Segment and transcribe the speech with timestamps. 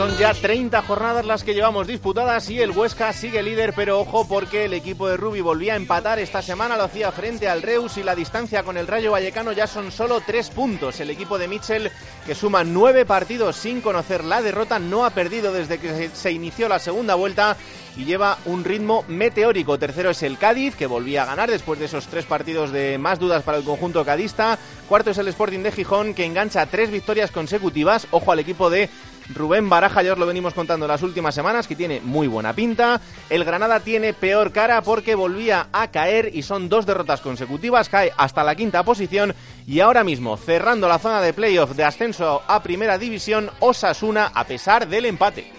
[0.00, 4.26] Son ya 30 jornadas las que llevamos disputadas y el Huesca sigue líder, pero ojo
[4.26, 7.98] porque el equipo de Rubi volvía a empatar esta semana, lo hacía frente al Reus
[7.98, 10.98] y la distancia con el Rayo Vallecano ya son solo 3 puntos.
[11.00, 11.90] El equipo de Mitchell,
[12.24, 16.66] que suma 9 partidos sin conocer la derrota, no ha perdido desde que se inició
[16.66, 17.58] la segunda vuelta
[18.00, 19.78] y lleva un ritmo meteórico.
[19.78, 23.18] Tercero es el Cádiz, que volvía a ganar después de esos tres partidos de más
[23.18, 24.58] dudas para el conjunto cadista.
[24.88, 28.06] Cuarto es el Sporting de Gijón, que engancha tres victorias consecutivas.
[28.10, 28.88] Ojo al equipo de
[29.34, 33.02] Rubén Baraja, ya os lo venimos contando las últimas semanas, que tiene muy buena pinta.
[33.28, 38.12] El Granada tiene peor cara porque volvía a caer y son dos derrotas consecutivas, cae
[38.16, 39.34] hasta la quinta posición
[39.66, 44.44] y ahora mismo cerrando la zona de playoff de ascenso a primera división, Osasuna a
[44.44, 45.52] pesar del empate.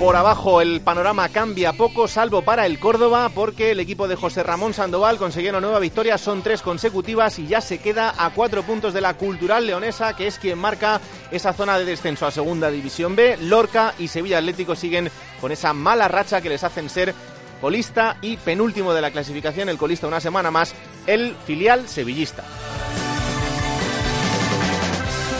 [0.00, 4.42] Por abajo el panorama cambia poco, salvo para el Córdoba, porque el equipo de José
[4.42, 8.62] Ramón Sandoval consiguió una nueva victoria, son tres consecutivas y ya se queda a cuatro
[8.62, 12.70] puntos de la Cultural Leonesa, que es quien marca esa zona de descenso a Segunda
[12.70, 13.36] División B.
[13.42, 17.14] Lorca y Sevilla Atlético siguen con esa mala racha que les hacen ser
[17.60, 20.74] colista y penúltimo de la clasificación, el colista una semana más,
[21.06, 22.42] el filial sevillista.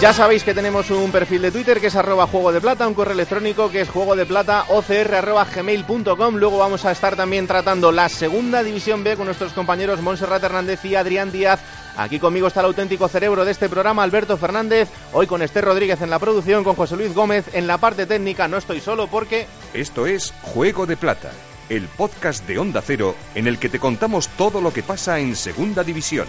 [0.00, 2.94] Ya sabéis que tenemos un perfil de Twitter que es arroba juego de plata, un
[2.94, 6.36] correo electrónico que es juego de plata gmail.com.
[6.36, 10.82] Luego vamos a estar también tratando la segunda división B con nuestros compañeros Monserrat Hernández
[10.86, 11.60] y Adrián Díaz.
[11.98, 14.88] Aquí conmigo está el auténtico cerebro de este programa, Alberto Fernández.
[15.12, 18.48] Hoy con Esther Rodríguez en la producción, con José Luis Gómez en la parte técnica.
[18.48, 19.46] No estoy solo porque...
[19.74, 21.30] Esto es Juego de Plata,
[21.68, 25.36] el podcast de Onda Cero en el que te contamos todo lo que pasa en
[25.36, 26.26] Segunda División.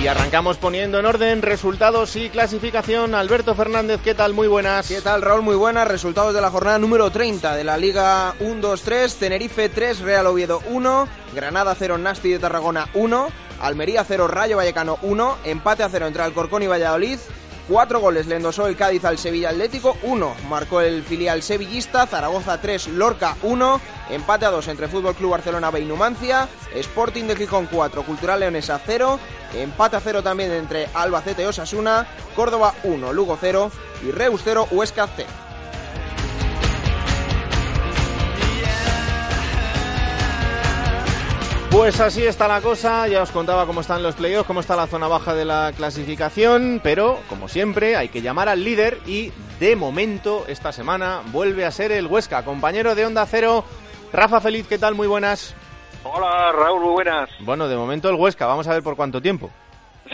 [0.00, 3.16] Y arrancamos poniendo en orden resultados y clasificación.
[3.16, 4.32] Alberto Fernández, ¿qué tal?
[4.32, 4.86] Muy buenas.
[4.86, 5.42] ¿Qué tal, Raúl?
[5.42, 5.88] Muy buenas.
[5.88, 9.14] Resultados de la jornada número 30 de la Liga 1-2-3.
[9.16, 11.08] Tenerife 3, Real Oviedo 1.
[11.34, 13.28] Granada 0, Nasti de Tarragona 1.
[13.60, 15.38] Almería 0, Rayo Vallecano 1.
[15.44, 17.18] Empate a 0 entre Alcorcón y Valladolid.
[17.68, 18.26] Cuatro goles.
[18.26, 20.34] Le endosó el Cádiz al Sevilla Atlético, uno.
[20.48, 23.80] Marcó el filial sevillista, Zaragoza 3, Lorca 1,
[24.10, 28.40] empate a 2 entre Fútbol Club Barcelona B y Numancia, Sporting de Gijón 4, Cultural
[28.40, 29.20] Leonesa 0,
[29.54, 33.70] empate a 0 también entre Albacete y Osasuna, Córdoba 1, Lugo 0
[34.06, 35.47] y Reus 0, Huesca 0.
[41.70, 44.86] Pues así está la cosa, ya os contaba cómo están los playoffs, cómo está la
[44.86, 49.76] zona baja de la clasificación, pero como siempre hay que llamar al líder y de
[49.76, 53.64] momento esta semana vuelve a ser el Huesca, compañero de Onda Cero,
[54.12, 54.94] Rafa Feliz, ¿qué tal?
[54.94, 55.54] Muy buenas.
[56.04, 57.28] Hola Raúl, muy buenas.
[57.40, 59.50] Bueno, de momento el Huesca, vamos a ver por cuánto tiempo.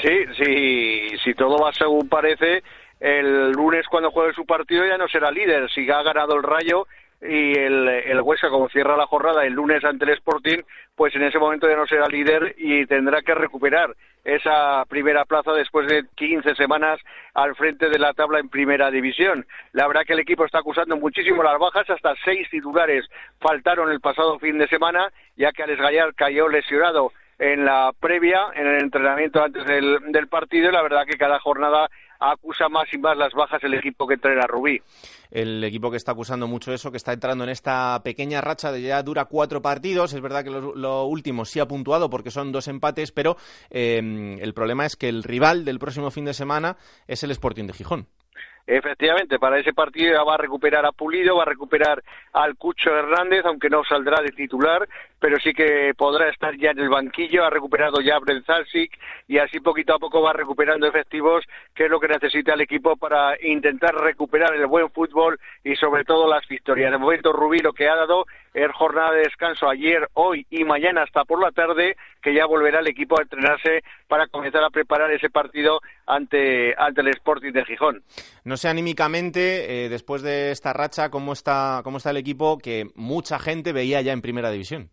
[0.02, 2.64] Sí, sí, si todo va según parece,
[2.98, 6.88] el lunes cuando juegue su partido ya no será líder, si ha ganado el Rayo
[7.26, 10.62] y el, el Huesca como cierra la jornada el lunes ante el Sporting,
[10.94, 15.52] pues en ese momento ya no será líder y tendrá que recuperar esa primera plaza
[15.52, 16.98] después de 15 semanas
[17.34, 19.46] al frente de la tabla en primera división.
[19.72, 23.04] La verdad que el equipo está acusando muchísimo las bajas, hasta seis titulares
[23.40, 28.46] faltaron el pasado fin de semana, ya que Alex Gallar cayó lesionado en la previa,
[28.54, 31.90] en el entrenamiento antes del, del partido, y la verdad que cada jornada
[32.20, 34.80] acusa más y más las bajas el equipo que entrena Rubí.
[35.34, 38.82] El equipo que está acusando mucho eso, que está entrando en esta pequeña racha de
[38.82, 40.12] ya dura cuatro partidos.
[40.12, 43.36] Es verdad que lo, último sí ha puntuado porque son dos empates, pero
[43.68, 46.76] eh, el problema es que el rival del próximo fin de semana
[47.08, 48.06] es el Sporting de Gijón.
[48.66, 52.02] Efectivamente, para ese partido ya va a recuperar a Pulido, va a recuperar
[52.32, 54.88] al Cucho Hernández, aunque no saldrá de titular,
[55.24, 58.92] pero sí que podrá estar ya en el banquillo, ha recuperado ya Brenzalsic
[59.26, 62.94] y así poquito a poco va recuperando efectivos, que es lo que necesita el equipo
[62.98, 66.92] para intentar recuperar el buen fútbol y sobre todo las victorias.
[66.92, 71.04] De momento Rubí lo que ha dado es jornada de descanso ayer, hoy y mañana
[71.04, 75.10] hasta por la tarde, que ya volverá el equipo a entrenarse para comenzar a preparar
[75.10, 78.02] ese partido ante, ante el Sporting de Gijón.
[78.44, 82.90] No sé anímicamente, eh, después de esta racha, cómo está, cómo está el equipo que
[82.94, 84.90] mucha gente veía ya en primera división.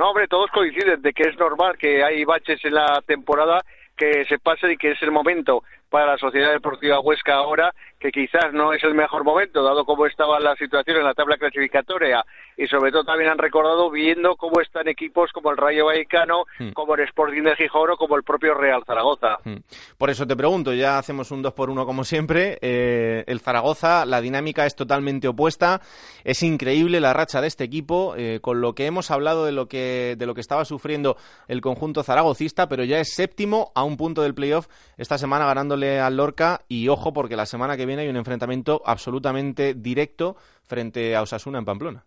[0.00, 3.60] No, hombre, todos coinciden de que es normal que hay baches en la temporada
[3.98, 8.10] que se pasen y que es el momento para la Sociedad Deportiva Huesca ahora, que
[8.10, 12.24] quizás no es el mejor momento, dado cómo estaba la situación en la tabla clasificatoria,
[12.56, 16.70] y sobre todo también han recordado viendo cómo están equipos como el Rayo Vallecano, hmm.
[16.70, 19.38] como el Sporting de Gijón o como el propio Real Zaragoza.
[19.44, 19.58] Hmm.
[19.98, 24.06] Por eso te pregunto, ya hacemos un 2 por 1 como siempre, eh, el Zaragoza,
[24.06, 25.82] la dinámica es totalmente opuesta,
[26.24, 29.66] es increíble la racha de este equipo, eh, con lo que hemos hablado de lo
[29.66, 31.16] que, de lo que estaba sufriendo
[31.48, 36.00] el conjunto zaragocista, pero ya es séptimo a un punto del playoff esta semana ganándole
[36.00, 41.16] al Lorca y ojo porque la semana que viene hay un enfrentamiento absolutamente directo frente
[41.16, 42.04] a Osasuna en Pamplona.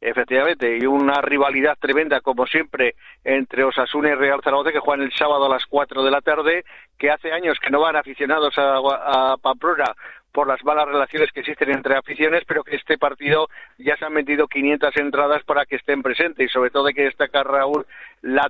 [0.00, 5.12] Efectivamente, y una rivalidad tremenda, como siempre, entre Osasuna y Real Zaragoza, que juegan el
[5.12, 6.64] sábado a las 4 de la tarde,
[6.98, 9.94] que hace años que no van aficionados a, Pamplona
[10.32, 13.48] por las malas relaciones que existen entre aficiones, pero que este partido
[13.78, 17.04] ya se han vendido 500 entradas para que estén presentes y sobre todo hay que
[17.04, 17.84] destacar, Raúl,
[18.22, 18.48] la,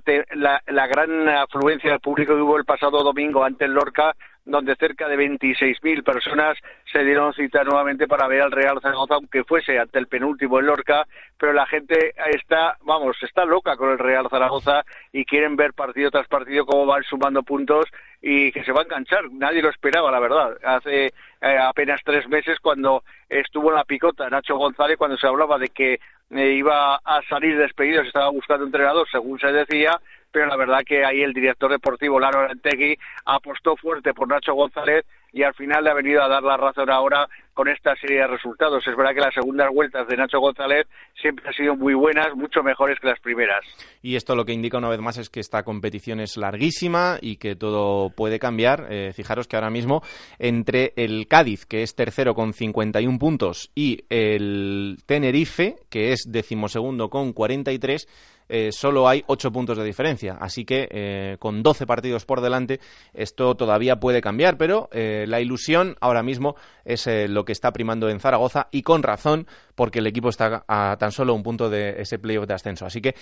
[0.67, 5.07] la, gran afluencia del público que hubo el pasado domingo ante el Lorca, donde cerca
[5.07, 6.57] de 26.000 personas
[6.91, 10.65] se dieron cita nuevamente para ver al Real Zaragoza, aunque fuese ante el penúltimo en
[10.65, 11.05] Lorca,
[11.37, 16.09] pero la gente está, vamos, está loca con el Real Zaragoza y quieren ver partido
[16.09, 17.85] tras partido cómo van sumando puntos
[18.21, 19.31] y que se va a enganchar.
[19.31, 20.57] Nadie lo esperaba, la verdad.
[20.63, 25.57] Hace eh, apenas tres meses cuando estuvo en la picota Nacho González, cuando se hablaba
[25.57, 25.99] de que
[26.31, 29.99] eh, iba a salir despedido, se estaba buscando entrenador, según se decía,
[30.31, 35.05] pero la verdad que ahí el director deportivo Laro Arantegui apostó fuerte por Nacho González
[35.33, 38.27] y al final le ha venido a dar la razón ahora con esta serie de
[38.27, 38.85] resultados.
[38.85, 40.87] Es verdad que las segundas vueltas de Nacho González
[41.21, 43.63] siempre han sido muy buenas, mucho mejores que las primeras.
[44.01, 47.37] Y esto lo que indica una vez más es que esta competición es larguísima y
[47.37, 48.87] que todo puede cambiar.
[48.89, 50.01] Eh, fijaros que ahora mismo
[50.39, 57.09] entre el Cádiz, que es tercero con 51 puntos, y el Tenerife, que es decimosegundo
[57.09, 58.07] con 43,
[58.49, 60.37] eh, solo hay ocho puntos de diferencia.
[60.39, 62.79] Así que eh, con 12 partidos por delante
[63.13, 68.09] esto todavía puede cambiar, pero eh, la ilusión ahora mismo es lo que está primando
[68.09, 72.01] en Zaragoza y con razón porque el equipo está a tan solo un punto de
[72.01, 72.85] ese playoff de ascenso.
[72.85, 73.15] Así que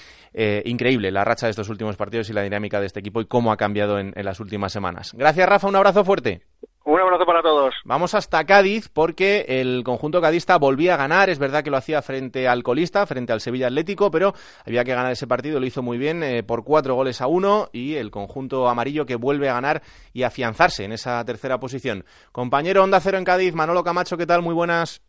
[0.66, 3.52] increíble la racha de estos últimos partidos y la dinámica de este equipo y cómo
[3.52, 5.14] ha cambiado en las últimas semanas.
[5.14, 6.42] Gracias Rafa, un abrazo fuerte.
[6.90, 7.76] Un abrazo para todos.
[7.84, 11.30] Vamos hasta Cádiz porque el conjunto cadista volvía a ganar.
[11.30, 14.34] Es verdad que lo hacía frente al colista, frente al Sevilla Atlético, pero
[14.66, 15.60] había que ganar ese partido.
[15.60, 19.18] Lo hizo muy bien eh, por cuatro goles a uno y el conjunto amarillo que
[19.18, 19.84] vuelve a ganar
[20.14, 22.06] y afianzarse en esa tercera posición.
[22.32, 24.42] Compañero Onda Cero en Cádiz, Manolo Camacho, ¿qué tal?
[24.42, 25.04] Muy buenas.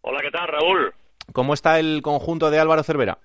[0.00, 0.94] Hola, ¿qué tal, Raúl?
[1.34, 3.18] ¿Cómo está el conjunto de Álvaro Cervera?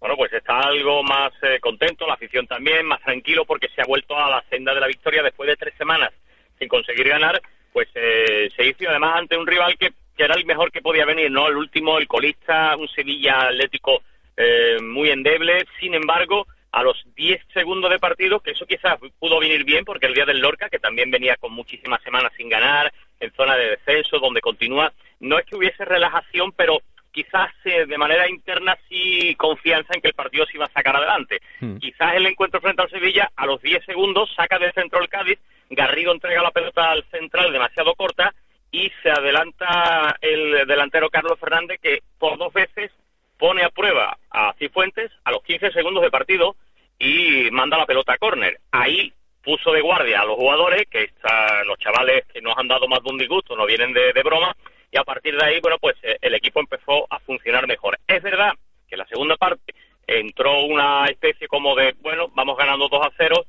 [0.00, 3.86] Bueno, pues está algo más eh, contento, la afición también, más tranquilo porque se ha
[3.86, 6.12] vuelto a la senda de la victoria después de tres semanas
[6.58, 7.40] sin conseguir ganar,
[7.72, 11.30] pues eh, se hizo además ante un rival que, era el mejor que podía venir,
[11.30, 11.46] ¿no?
[11.46, 14.00] El último, el colista, un Sevilla Atlético
[14.34, 19.40] eh, muy endeble, sin embargo, a los 10 segundos de partido, que eso quizás pudo
[19.40, 22.92] venir bien, porque el día del Lorca, que también venía con muchísimas semanas sin ganar,
[23.20, 26.80] en zona de descenso, donde continúa, no es que hubiese relajación, pero
[27.10, 30.96] quizás eh, de manera interna sí confianza en que el partido se iba a sacar
[30.96, 31.40] adelante.
[31.60, 31.78] Hmm.
[31.78, 35.38] Quizás el encuentro frente al Sevilla, a los 10 segundos, saca del centro el Cádiz,
[35.70, 38.34] Garrido entrega la pelota al central demasiado corta
[38.70, 42.90] y se adelanta el delantero Carlos Fernández que por dos veces
[43.38, 46.56] pone a prueba a Cifuentes a los 15 segundos de partido
[46.98, 48.58] y manda la pelota a córner.
[48.70, 52.88] Ahí puso de guardia a los jugadores, que están los chavales que nos han dado
[52.88, 54.56] más de un disgusto, no vienen de, de broma,
[54.90, 57.98] y a partir de ahí, bueno, pues eh, el equipo empezó a funcionar mejor.
[58.06, 58.54] Es verdad
[58.88, 59.74] que en la segunda parte
[60.06, 63.46] entró una especie como de, bueno, vamos ganando 2 a 0,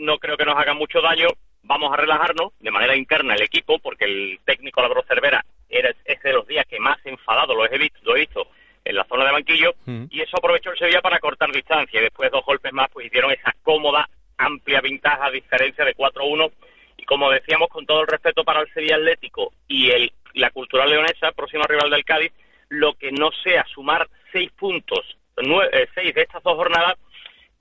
[0.00, 1.28] no creo que nos haga mucho daño,
[1.62, 6.22] vamos a relajarnos de manera interna el equipo, porque el técnico Labro Cervera era, es
[6.22, 8.46] de los días que más enfadado lo he visto, lo he visto
[8.84, 10.04] en la zona de banquillo, mm.
[10.10, 13.30] y eso aprovechó el Sevilla para cortar distancia, y después dos golpes más pues hicieron
[13.30, 16.50] esa cómoda, amplia ventaja, a diferencia de 4-1,
[16.96, 20.90] y como decíamos, con todo el respeto para el Sevilla Atlético y el, la Cultural
[20.90, 22.32] Leonesa, próximo rival del Cádiz,
[22.68, 26.96] lo que no sea sumar seis puntos, nueve, eh, seis de estas dos jornadas,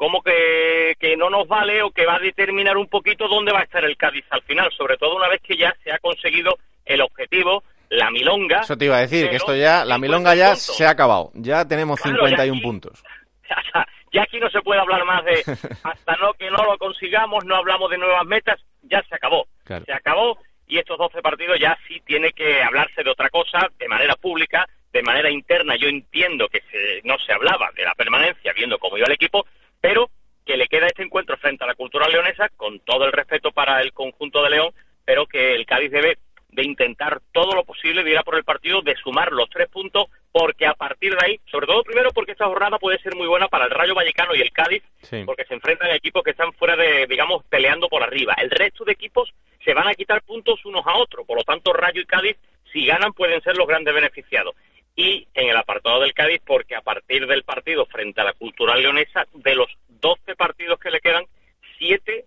[0.01, 3.59] como que, que no nos vale o que va a determinar un poquito dónde va
[3.59, 6.57] a estar el Cádiz al final, sobre todo una vez que ya se ha conseguido
[6.85, 8.61] el objetivo, la milonga.
[8.61, 11.67] Eso te iba a decir, que esto ya, la milonga ya se ha acabado, ya
[11.67, 13.03] tenemos 51 puntos.
[14.13, 15.41] Ya, aquí no se puede hablar más de
[15.83, 19.47] hasta no que no lo consigamos, no hablamos de nuevas metas, ya se acabó.
[19.65, 23.87] Se acabó y estos 12 partidos ya sí tiene que hablarse de otra cosa de
[23.87, 25.77] manera pública, de manera interna.
[25.77, 26.61] Yo entiendo que
[27.05, 29.45] no se hablaba de la permanencia viendo cómo iba el equipo,
[29.81, 30.09] pero
[30.45, 33.81] que le queda este encuentro frente a la cultura leonesa, con todo el respeto para
[33.81, 34.73] el conjunto de León,
[35.03, 36.17] pero que el Cádiz debe
[36.49, 39.69] de intentar todo lo posible de ir a por el partido, de sumar los tres
[39.69, 43.27] puntos, porque a partir de ahí, sobre todo primero porque esta jornada puede ser muy
[43.27, 44.83] buena para el Rayo Vallecano y el Cádiz,
[45.25, 48.35] porque se enfrentan equipos que están fuera de, digamos, peleando por arriba.
[48.37, 49.33] El resto de equipos
[49.63, 51.25] se van a quitar puntos unos a otros.
[51.25, 52.37] Por lo tanto, Rayo y Cádiz,
[52.73, 54.55] si ganan, pueden ser los grandes beneficiados.
[54.95, 58.81] Y en el apartado del Cádiz, porque a partir del partido frente a la Cultural
[58.81, 61.25] Leonesa, de los 12 partidos que le quedan,
[61.77, 62.25] 7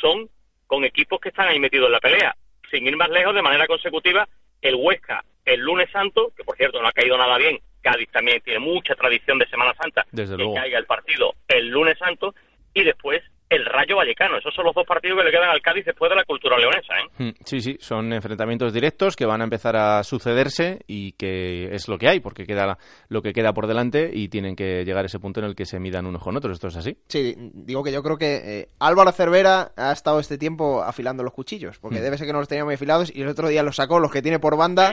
[0.00, 0.28] son
[0.66, 2.36] con equipos que están ahí metidos en la pelea.
[2.70, 4.28] Sin ir más lejos, de manera consecutiva,
[4.62, 8.40] el Huesca el lunes santo, que por cierto no ha caído nada bien, Cádiz también
[8.42, 12.34] tiene mucha tradición de Semana Santa, Desde que caiga el partido el lunes santo,
[12.74, 14.38] y después el Rayo Vallecano.
[14.38, 16.94] Esos son los dos partidos que le quedan al Cádiz después de la cultura leonesa.
[16.94, 17.24] ¿eh?
[17.24, 21.88] Hmm, sí, sí, son enfrentamientos directos que van a empezar a sucederse y que es
[21.88, 25.06] lo que hay, porque queda lo que queda por delante y tienen que llegar a
[25.06, 26.54] ese punto en el que se midan unos con otros.
[26.54, 26.96] ¿Esto es así?
[27.08, 31.32] Sí, digo que yo creo que eh, Álvaro Cervera ha estado este tiempo afilando los
[31.32, 32.02] cuchillos, porque hmm.
[32.02, 34.10] debe ser que no los tenía muy afilados y el otro día los sacó, los
[34.10, 34.92] que tiene por banda.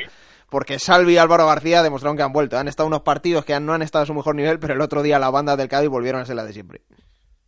[0.50, 2.60] porque Salvi y Álvaro García demostraron que han vuelto.
[2.60, 5.02] Han estado unos partidos que no han estado a su mejor nivel, pero el otro
[5.02, 6.82] día la banda del Cádiz volvieron a ser la de siempre.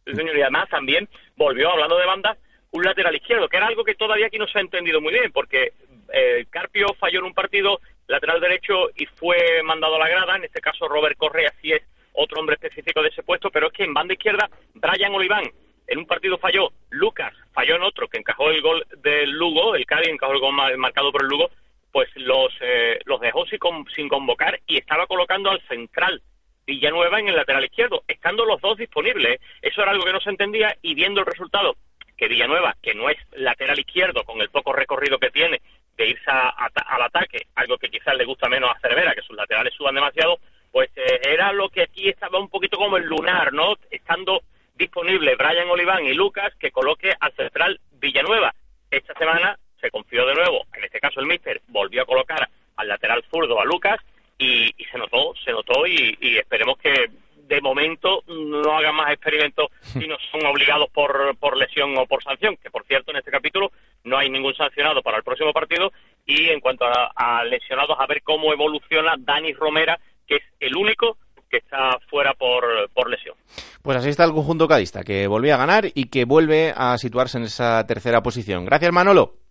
[0.05, 2.37] Sí, señor, y además también volvió, hablando de bandas,
[2.71, 5.31] un lateral izquierdo, que era algo que todavía aquí no se ha entendido muy bien,
[5.31, 5.73] porque
[6.13, 10.43] eh, Carpio falló en un partido lateral derecho y fue mandado a la grada, en
[10.43, 11.81] este caso Robert Correa sí es
[12.13, 15.43] otro hombre específico de ese puesto, pero es que en banda izquierda Brian Oliván
[15.87, 19.85] en un partido falló, Lucas falló en otro que encajó el gol del Lugo, el
[19.85, 21.49] Cádiz encajó el gol marcado por el Lugo,
[21.91, 23.59] pues los, eh, los dejó sin,
[23.95, 26.21] sin convocar y estaba colocando al central
[26.65, 29.39] Villanueva en el lateral izquierdo, estando los dos disponibles.
[29.61, 31.75] Eso era algo que no se entendía y viendo el resultado
[32.17, 35.61] que Villanueva, que no es lateral izquierdo con el poco recorrido que tiene
[35.97, 39.73] de irse al ataque, algo que quizás le gusta menos a Cervera, que sus laterales
[39.73, 40.39] suban demasiado,
[40.71, 43.75] pues eh, era lo que aquí estaba un poquito como el lunar, ¿no?
[43.89, 44.41] Estando
[44.75, 48.53] disponible Brian Oliván y Lucas, que coloque al central Villanueva.
[48.91, 52.87] Esta semana se confió de nuevo, en este caso el míster volvió a colocar al
[52.87, 53.99] lateral zurdo a Lucas
[54.37, 57.09] y, se notó, se notó y, esperemos que
[57.47, 62.23] de momento no hagan más experimentos si no son obligados por, por lesión o por
[62.23, 63.71] sanción, que por cierto en este capítulo
[64.03, 65.91] no hay ningún sancionado para el próximo partido
[66.25, 71.17] y en cuanto a, lesionados a ver cómo evoluciona Dani Romera, que es el único
[71.49, 73.35] que está fuera por, por lesión.
[73.83, 77.37] Pues así está el conjunto cadista, que volvió a ganar y que vuelve a situarse
[77.37, 78.65] en esa tercera posición.
[78.65, 79.44] Gracias Manolo.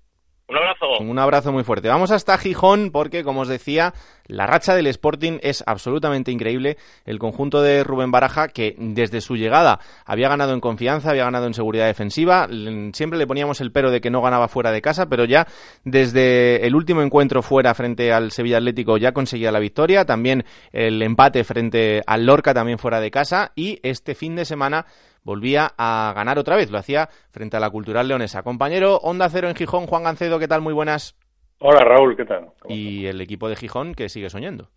[0.46, 0.98] Un abrazo.
[1.00, 1.88] Un abrazo muy fuerte.
[1.88, 3.94] Vamos hasta Gijón porque, como os decía,
[4.26, 6.76] la racha del Sporting es absolutamente increíble.
[7.06, 11.46] El conjunto de Rubén Baraja, que desde su llegada había ganado en confianza, había ganado
[11.46, 12.46] en seguridad defensiva.
[12.92, 15.46] Siempre le poníamos el pero de que no ganaba fuera de casa, pero ya
[15.82, 20.04] desde el último encuentro fuera frente al Sevilla Atlético ya conseguía la victoria.
[20.04, 23.52] También el empate frente al Lorca, también fuera de casa.
[23.54, 24.84] Y este fin de semana
[25.24, 26.70] volvía a ganar otra vez.
[26.70, 28.42] Lo hacía frente a la Cultural Leonesa.
[28.42, 30.60] Compañero Onda Cero en Gijón, Juan Gancedo, ¿qué tal?
[30.60, 31.16] Muy buenas.
[31.58, 32.48] Hola Raúl, ¿qué tal?
[32.68, 34.68] Y el equipo de Gijón que sigue soñando.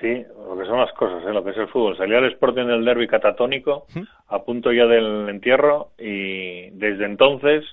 [0.00, 1.32] Sí, lo que son las cosas, ¿eh?
[1.32, 1.96] lo que es el fútbol.
[1.96, 3.86] Salía el Sporting del derby catatónico,
[4.26, 7.64] a punto ya del entierro, y desde entonces,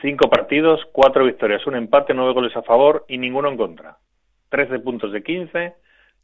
[0.00, 3.96] cinco partidos, cuatro victorias, un empate, nueve goles a favor y ninguno en contra.
[4.50, 5.74] Trece puntos de quince,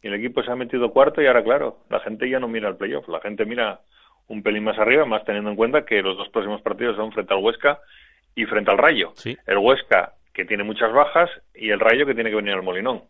[0.02, 2.68] y el equipo se ha metido cuarto, y ahora, claro, la gente ya no mira
[2.68, 3.80] el playoff, la gente mira
[4.29, 7.35] un pelín más arriba, más teniendo en cuenta que los dos próximos partidos son frente
[7.35, 7.81] al Huesca
[8.35, 9.12] y frente al Rayo.
[9.47, 13.02] El Huesca, que tiene muchas bajas, y el Rayo, que tiene que venir al Molinón.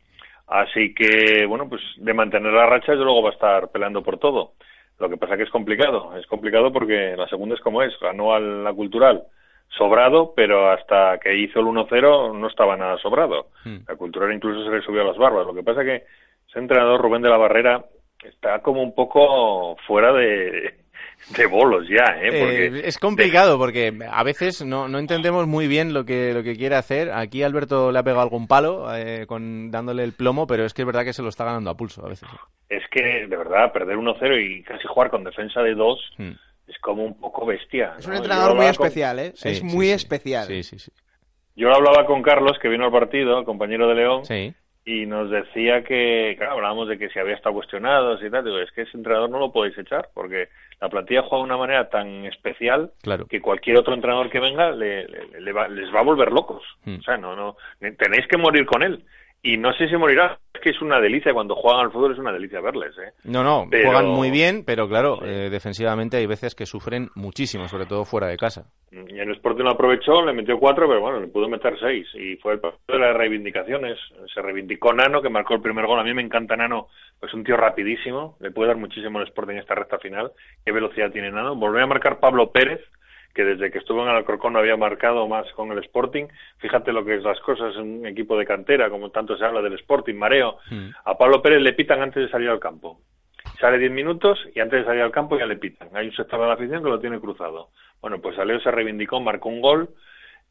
[0.49, 4.19] Así que, bueno, pues de mantener la racha, yo luego va a estar peleando por
[4.19, 4.53] todo.
[4.99, 6.17] Lo que pasa que es complicado.
[6.17, 7.99] Es complicado porque la segunda es como es.
[8.01, 9.23] Ganó a la Cultural
[9.77, 13.49] sobrado, pero hasta que hizo el 1-0 no estaba nada sobrado.
[13.65, 13.79] Hmm.
[13.89, 15.47] La Cultural incluso se le subió a las barbas.
[15.47, 16.05] Lo que pasa que
[16.49, 17.85] ese entrenador, Rubén de la Barrera,
[18.23, 20.75] está como un poco fuera de,
[21.37, 22.31] de bolos ya, ¿eh?
[22.33, 26.57] eh es complicado porque a veces no, no entendemos muy bien lo que, lo que
[26.57, 27.13] quiere hacer.
[27.13, 30.83] Aquí Alberto le ha pegado algún palo eh, con dándole el plomo, pero es que
[30.83, 32.29] es verdad que se lo está ganando a pulso a veces.
[32.69, 36.31] Es que, de verdad, perder 1-0 y casi jugar con defensa de 2 hmm.
[36.69, 37.95] es como un poco bestia.
[37.99, 39.33] Es un entrenador muy especial, ¿eh?
[39.43, 40.47] es muy especial.
[40.47, 40.93] Sí, sí, sí.
[41.55, 45.31] Yo hablaba con Carlos, que vino al partido, el compañero de León, sí y nos
[45.31, 48.83] decía que, claro, hablábamos de que si había estado cuestionado y tal, digo, es que
[48.83, 50.49] ese entrenador no lo podéis echar, porque
[50.81, 52.91] la plantilla juega de una manera tan especial
[53.29, 56.65] que cualquier otro entrenador que venga le, les va a volver locos.
[56.85, 56.97] Hmm.
[56.99, 59.05] O sea, no, no, tenéis que morir con él
[59.43, 60.39] y no sé si morirá.
[60.55, 62.97] Es que es una delicia cuando juegan al fútbol, es una delicia verles.
[62.99, 63.13] ¿eh?
[63.25, 67.87] No, no, juegan muy bien, pero claro, eh, defensivamente hay veces que sufren muchísimo, sobre
[67.87, 68.67] todo fuera de casa.
[68.93, 72.07] Y el Sporting lo aprovechó, le metió cuatro, pero bueno, le pudo meter seis.
[72.15, 73.99] Y fue el partido de las reivindicaciones.
[74.33, 75.99] Se reivindicó Nano, que marcó el primer gol.
[75.99, 78.37] A mí me encanta Nano, pues un tío rapidísimo.
[78.41, 80.33] Le puede dar muchísimo el Sporting en esta recta final.
[80.65, 81.57] Qué velocidad tiene Nano.
[81.57, 82.81] Volvió a marcar Pablo Pérez
[83.35, 86.27] que desde que estuvo en el Alcorcón no había marcado más con el Sporting.
[86.59, 89.63] Fíjate lo que es las cosas en un equipo de cantera, como tanto se habla
[89.63, 90.59] del Sporting, mareo.
[90.71, 90.91] Hmm.
[91.05, 93.01] A Pablo Pérez le pitan antes de salir al campo.
[93.61, 95.89] Sale 10 minutos y antes de salir al campo ya le pitan.
[95.95, 97.71] Hay un sector de la afición que lo tiene cruzado.
[98.01, 99.89] Bueno, pues Aleo se reivindicó, marcó un gol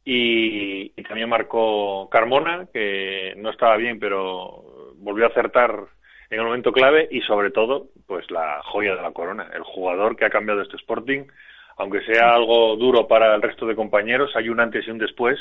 [0.04, 5.88] y, también marcó Carmona, que no estaba bien, pero volvió a acertar
[6.30, 10.16] en el momento clave y sobre todo, pues la joya de la corona, el jugador
[10.16, 11.26] que ha cambiado este Sporting,
[11.82, 15.40] aunque sea algo duro para el resto de compañeros, hay un antes y un después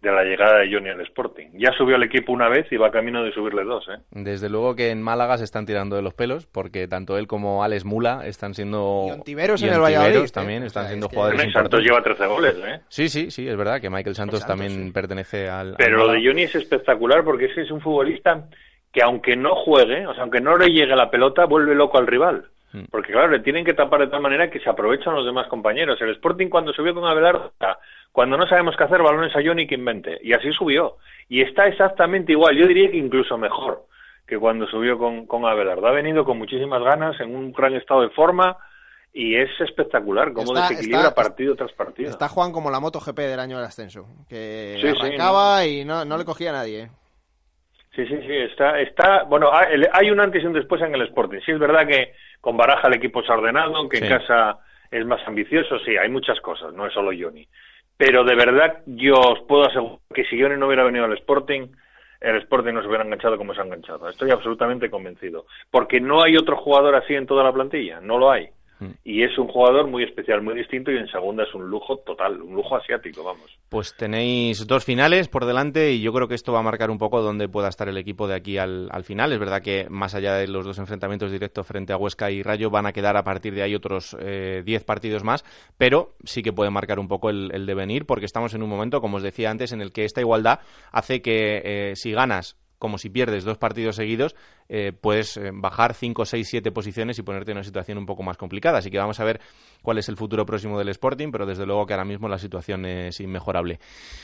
[0.00, 1.50] de la llegada de Johnny al Sporting.
[1.54, 3.88] Ya subió al equipo una vez y va camino de subirle dos.
[3.88, 4.00] ¿eh?
[4.10, 7.62] Desde luego que en Málaga se están tirando de los pelos, porque tanto él como
[7.62, 9.06] Alex Mula están siendo...
[9.08, 10.24] Y Ontiveros en el Valladolid.
[10.24, 10.28] ¿eh?
[10.32, 11.80] también están siendo jugadores importantes.
[11.80, 12.80] Santos lleva 13 goles, ¿eh?
[12.88, 15.74] Sí, sí, sí, es verdad que Michael Santos, también pertenece al...
[15.78, 18.48] Pero lo de Johnny es espectacular porque ese es un futbolista
[18.92, 22.06] que aunque no juegue, o sea, aunque no le llegue la pelota, vuelve loco al
[22.06, 22.46] rival.
[22.72, 22.84] Mm.
[22.90, 26.00] Porque claro, le tienen que tapar de tal manera que se aprovechan los demás compañeros.
[26.00, 27.52] El Sporting cuando subió con Abelardo
[28.12, 30.18] cuando no sabemos qué hacer, balones a Johnny que invente.
[30.22, 30.96] Y así subió.
[31.28, 32.56] Y está exactamente igual.
[32.56, 33.84] Yo diría que incluso mejor
[34.26, 35.86] que cuando subió con, con Abelardo.
[35.86, 38.56] Ha venido con muchísimas ganas, en un gran estado de forma.
[39.12, 42.10] Y es espectacular cómo desequilibra partido tras partido.
[42.10, 46.24] Está Juan como la MotoGP del año del ascenso, que arrancaba y no, no le
[46.26, 46.82] cogía a nadie.
[46.82, 46.90] ¿eh?
[47.96, 51.40] Sí, sí, sí, está, está, bueno, hay un antes y un después en el Sporting.
[51.44, 52.12] Sí, es verdad que
[52.48, 56.08] con Baraja el equipo se ha ordenado, que en casa es más ambicioso, sí, hay
[56.08, 57.46] muchas cosas, no es solo Johnny.
[57.94, 61.66] Pero de verdad yo os puedo asegurar que si Johnny no hubiera venido al Sporting,
[62.22, 64.08] el Sporting no se hubiera enganchado como se ha enganchado.
[64.08, 65.44] Estoy absolutamente convencido.
[65.70, 68.48] Porque no hay otro jugador así en toda la plantilla, no lo hay.
[68.80, 68.90] Mm.
[69.04, 72.40] Y es un jugador muy especial, muy distinto y en segunda es un lujo total,
[72.40, 73.58] un lujo asiático, vamos.
[73.68, 76.98] Pues tenéis dos finales por delante y yo creo que esto va a marcar un
[76.98, 79.32] poco dónde pueda estar el equipo de aquí al, final.
[79.32, 82.70] Es verdad que más allá de los dos enfrentamientos directos frente a Huesca y Rayo
[82.70, 85.44] van a quedar a partir de ahí otros 10 eh, partidos más,
[85.76, 89.16] pero sí que puede marcar un poco el, devenir porque estamos en un momento, como
[89.16, 90.60] os decía antes, en el que esta igualdad
[90.92, 94.36] hace que eh, si ganas como si pierdes dos partidos seguidos,
[94.68, 98.22] eh, puedes eh, bajar 5, 6, 7 posiciones y ponerte en una situación un poco
[98.22, 98.78] más complicada.
[98.78, 99.40] Así que vamos a ver
[99.82, 102.84] cuál es el futuro próximo del Sporting, pero desde luego que ahora mismo la situación
[102.84, 103.78] es inmejorable.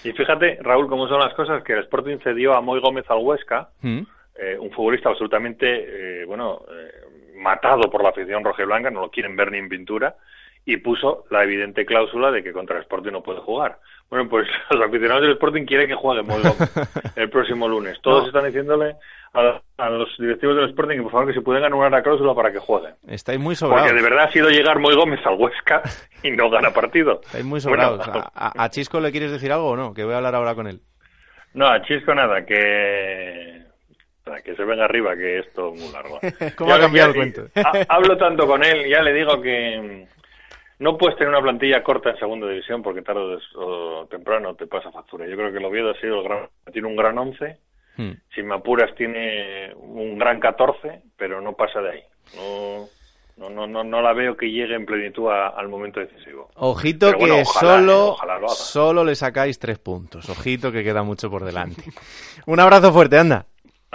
[0.04, 3.18] Y fíjate, Raúl, cómo son las cosas, que el Sporting cedió a Moy Gómez al
[3.22, 4.00] Huesca, ¿Mm?
[4.38, 6.60] eh, un futbolista absolutamente, bueno,
[7.36, 10.14] matado por la afición rojiblanca, no lo quieren ver ni en pintura,
[10.66, 13.78] y puso la evidente cláusula de que contra el Sporting no puede jugar.
[14.11, 16.42] Bueno, pues los aficionados del Sporting quieren que juegue Moy
[17.16, 18.00] el próximo lunes.
[18.02, 18.96] Todos están diciéndole
[19.35, 22.53] a, los directivos del Sporting que por favor que se pueden anular la cláusula para
[22.53, 22.94] que jueguen.
[23.09, 23.83] Estáis muy sobrados.
[23.88, 25.83] Porque de verdad ha sido llegar Moy Gómez al Huesca
[26.23, 27.20] y no gana partido.
[27.25, 28.09] Estáis muy sobrados.
[28.35, 29.92] a, Chisco le quieres decir algo o no?
[29.92, 30.81] Que voy a hablar ahora con él.
[31.53, 33.64] No, a Chisco nada, que
[34.42, 36.18] que se venga arriba, que esto es muy largo.
[36.57, 37.42] ¿Cómo ha cambiado el cuento?
[37.88, 40.07] Hablo tanto con él, ya le digo que
[40.79, 44.90] no puedes tener una plantilla corta en segunda división porque tarde o temprano te pasa
[44.90, 45.27] factura.
[45.27, 47.59] Yo creo que el Oviedo ha sido el gran, tiene un gran 11,
[47.96, 48.12] hmm.
[48.35, 52.02] si me apuras tiene un gran 14, pero no pasa de ahí.
[52.37, 52.88] No,
[53.37, 56.50] no, no, no, no la veo que llegue en plenitud al momento decisivo.
[56.57, 58.16] Ojito que solo,
[58.48, 60.28] solo le sacáis tres puntos.
[60.28, 61.83] Ojito que queda mucho por delante.
[62.46, 63.46] un abrazo fuerte, anda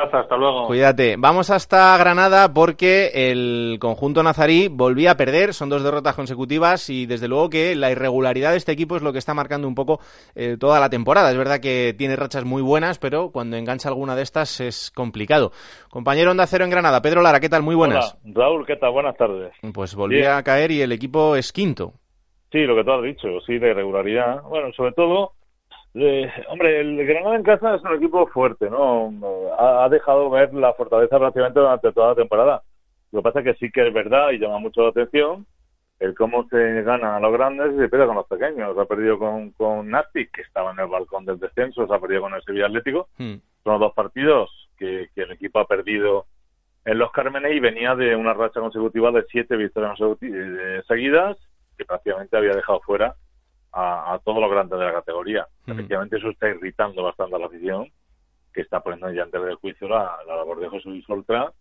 [0.01, 0.67] hasta luego.
[0.67, 1.15] Cuídate.
[1.17, 5.53] Vamos hasta Granada porque el conjunto nazarí volvía a perder.
[5.53, 9.11] Son dos derrotas consecutivas y desde luego que la irregularidad de este equipo es lo
[9.11, 9.99] que está marcando un poco
[10.35, 11.31] eh, toda la temporada.
[11.31, 15.51] Es verdad que tiene rachas muy buenas, pero cuando engancha alguna de estas es complicado.
[15.89, 17.63] Compañero Onda Cero en Granada, Pedro Lara, ¿qué tal?
[17.63, 18.17] Muy buenas.
[18.23, 18.91] Raúl, ¿qué tal?
[18.91, 19.51] Buenas tardes.
[19.73, 21.93] Pues volvía a caer y el equipo es quinto.
[22.51, 24.41] Sí, lo que tú has dicho, sí, de irregularidad.
[24.43, 25.33] Bueno, sobre todo
[25.95, 29.11] eh, hombre, el Granada en casa es un equipo fuerte, ¿no?
[29.57, 32.61] Ha, dejado ver la fortaleza prácticamente durante toda la temporada.
[33.11, 35.45] Lo que pasa es que sí que es verdad y llama mucho la atención
[35.99, 38.77] el cómo se gana a los grandes y se pierde con los pequeños.
[38.77, 42.33] Ha perdido con, con que estaba en el balcón del descenso, se ha perdido con
[42.33, 43.09] el Sevilla Atlético.
[43.17, 43.35] Hmm.
[43.63, 46.25] Son dos partidos que, el equipo ha perdido
[46.85, 49.99] en los Cármenes y venía de una racha consecutiva de siete victorias
[50.87, 51.37] seguidas
[51.77, 53.15] que prácticamente había dejado fuera
[53.71, 55.47] a, a todos los grandes de la categoría.
[55.67, 57.91] Efectivamente, eso está irritando bastante a la afición,
[58.53, 61.51] que está poniendo ya ante el juicio la, labor de José Luis Oltra,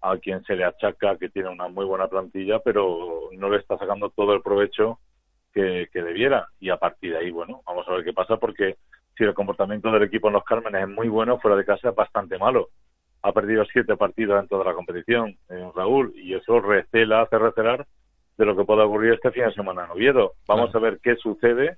[0.00, 3.78] a quien se le achaca que tiene una muy buena plantilla, pero no le está
[3.78, 4.98] sacando todo el provecho
[5.52, 6.48] que, debiera.
[6.58, 8.76] Y a partir de ahí, bueno, vamos a ver qué pasa, porque
[9.16, 11.94] si el comportamiento del equipo en los Cármenes es muy bueno, fuera de casa es
[11.94, 12.70] bastante malo.
[13.22, 17.86] Ha perdido siete partidos en toda la competición, eh, Raúl, y eso recela, hace recelar
[18.36, 20.34] de lo que pueda ocurrir este fin de semana en Oviedo.
[20.46, 21.76] Vamos a ver qué sucede,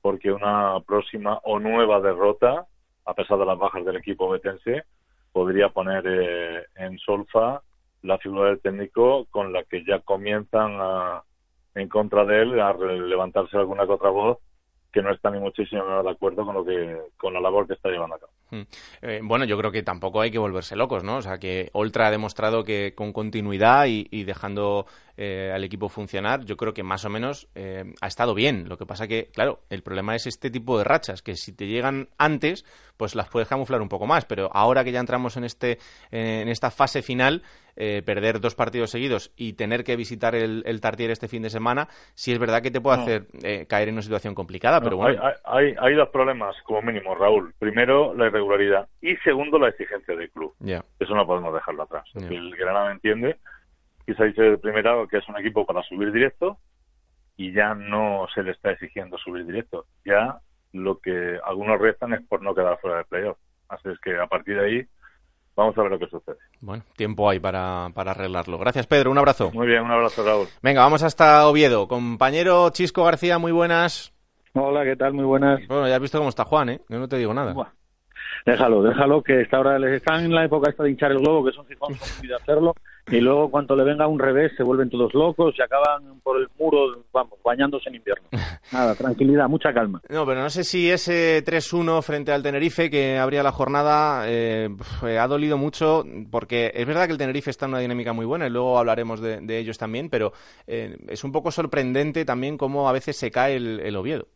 [0.00, 2.66] porque una próxima o nueva derrota,
[3.04, 4.84] a pesar de las bajas del equipo betense,
[5.32, 7.62] podría poner eh, en solfa
[8.02, 11.22] la figura del técnico con la que ya comienzan a,
[11.74, 14.38] en contra de él a levantarse alguna que otra voz
[14.94, 17.88] que no está ni muchísimo de acuerdo con lo que con la labor que está
[17.88, 18.32] llevando a cabo.
[18.50, 18.62] Hmm.
[19.02, 21.16] Eh, bueno, yo creo que tampoco hay que volverse locos, ¿no?
[21.16, 26.44] O sea, que Oltra ha demostrado que con continuidad y, dejando eh, al equipo funcionar,
[26.44, 28.68] yo creo que más o menos eh, ha estado bien.
[28.68, 31.66] Lo que pasa que, claro, el problema es este tipo de rachas, que si te
[31.66, 32.64] llegan antes,
[32.96, 34.24] pues las puedes camuflar un poco más.
[34.24, 35.78] Pero ahora que ya entramos en, este,
[36.10, 37.42] en esta fase final,
[37.76, 41.50] eh, perder dos partidos seguidos y tener que visitar el, el, Tartier este fin de
[41.50, 44.96] semana, sí es verdad que te puede hacer eh, caer en una situación complicada, pero
[44.96, 45.20] bueno.
[45.44, 47.52] Hay, hay, dos problemas, como mínimo, Raúl.
[47.58, 50.54] Primero, la irregularidad y segundo, la exigencia del club.
[51.00, 52.04] Eso no podemos dejarlo atrás.
[52.14, 53.38] El Granada entiende,
[54.06, 56.58] quizá dice de primera que es un equipo para subir directo
[57.36, 59.86] y ya no se le está exigiendo subir directo.
[60.04, 60.38] Ya
[60.72, 63.38] lo que algunos restan es por no quedar fuera del playoff.
[63.68, 64.86] Así es que a partir de ahí
[65.56, 66.36] vamos a ver lo que sucede.
[66.60, 68.58] Bueno, tiempo hay para, para arreglarlo.
[68.58, 69.10] Gracias, Pedro.
[69.10, 69.50] Un abrazo.
[69.52, 70.48] Muy bien, un abrazo, Raúl.
[70.62, 71.88] Venga, vamos hasta Oviedo.
[71.88, 74.12] Compañero Chisco García, muy buenas.
[74.52, 75.14] Hola, ¿qué tal?
[75.14, 75.66] Muy buenas.
[75.66, 76.80] Bueno, ya has visto cómo está Juan, ¿eh?
[76.88, 77.54] Yo no te digo nada.
[78.44, 81.44] Déjalo, déjalo, que esta hora les están en la época esta de hinchar el globo,
[81.44, 82.74] que son fijón, de hacerlo
[83.10, 86.48] y luego cuando le venga un revés se vuelven todos locos y acaban por el
[86.58, 88.26] muro, vamos, bañándose en invierno.
[88.72, 90.00] Nada, tranquilidad, mucha calma.
[90.08, 94.70] No, pero no sé si ese 3-1 frente al Tenerife que abría la jornada eh,
[95.02, 98.46] ha dolido mucho porque es verdad que el Tenerife está en una dinámica muy buena
[98.46, 100.32] y luego hablaremos de, ellos también, pero
[100.66, 104.26] eh, es un poco sorprendente también cómo a veces se cae el, Oviedo.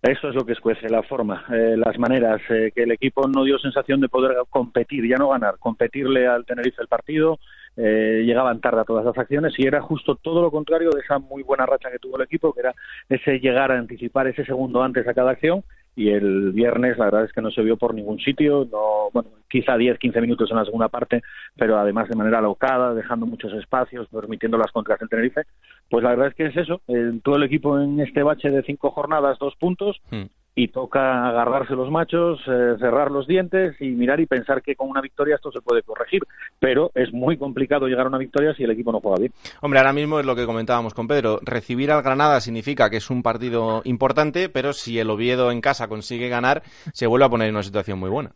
[0.00, 3.58] Eso es lo que escuece, la forma, eh, las maneras, que el equipo no dio
[3.58, 7.40] sensación de poder competir, ya no ganar, competirle al Tenerife el partido,
[7.76, 11.20] eh, llegaban tarde a todas las acciones y era justo todo lo contrario de esa
[11.20, 12.74] muy buena racha que tuvo el equipo, que era
[13.08, 15.62] ese llegar a anticipar ese segundo antes a cada acción
[15.98, 19.30] y el viernes la verdad es que no se vio por ningún sitio, no, bueno,
[19.50, 21.22] quizá 10, 15 minutos en la segunda parte,
[21.56, 25.42] pero además de manera alocada, dejando muchos espacios, permitiendo las contras en Tenerife,
[25.90, 26.80] pues la verdad es que es eso,
[27.24, 30.26] todo el equipo en este bache de cinco jornadas, dos puntos, hmm
[30.58, 34.90] y toca agarrarse los machos, eh, cerrar los dientes y mirar y pensar que con
[34.90, 36.22] una victoria esto se puede corregir.
[36.58, 39.32] Pero es muy complicado llegar a una victoria si el equipo no juega bien.
[39.60, 41.38] Hombre, ahora mismo es lo que comentábamos con Pedro.
[41.44, 45.86] Recibir al Granada significa que es un partido importante, pero si el Oviedo en casa
[45.86, 48.32] consigue ganar, se vuelve a poner en una situación muy buena.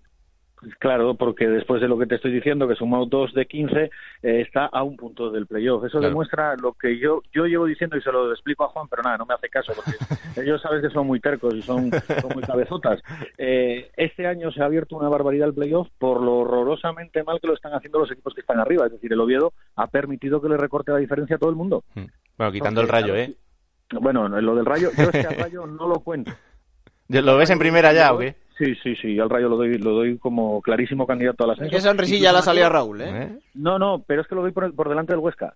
[0.79, 3.90] Claro, porque después de lo que te estoy diciendo, que sumado 2 de 15, eh,
[4.22, 5.85] está a un punto del playoff.
[5.85, 9.03] Eso demuestra lo que yo yo llevo diciendo y se lo explico a Juan, pero
[9.03, 9.92] nada, no me hace caso, porque
[10.40, 11.90] ellos sabes que son muy tercos y son,
[12.33, 13.03] muy cabezotas.
[13.38, 17.48] Eh, este año se ha abierto una barbaridad el playoff por lo horrorosamente mal que
[17.48, 18.87] lo están haciendo los equipos que están arriba.
[18.87, 21.83] Es decir, el Oviedo ha permitido que le recorte la diferencia a todo el mundo.
[21.94, 22.05] Hmm.
[22.38, 23.35] Bueno, quitando el rayo, ¿eh?
[24.01, 26.33] Bueno, lo del rayo, yo este rayo no lo cuento.
[27.09, 28.37] ¿Lo ves en primera ya o qué?
[28.58, 31.80] Sí, sí, sí, al Rayo lo doy, lo doy como clarísimo candidato a la Qué
[31.80, 33.10] sonrisilla la salida Raúl, ¿eh?
[33.10, 33.38] ¿eh?
[33.54, 35.54] No, no, pero es que lo doy por, delante del Huesca.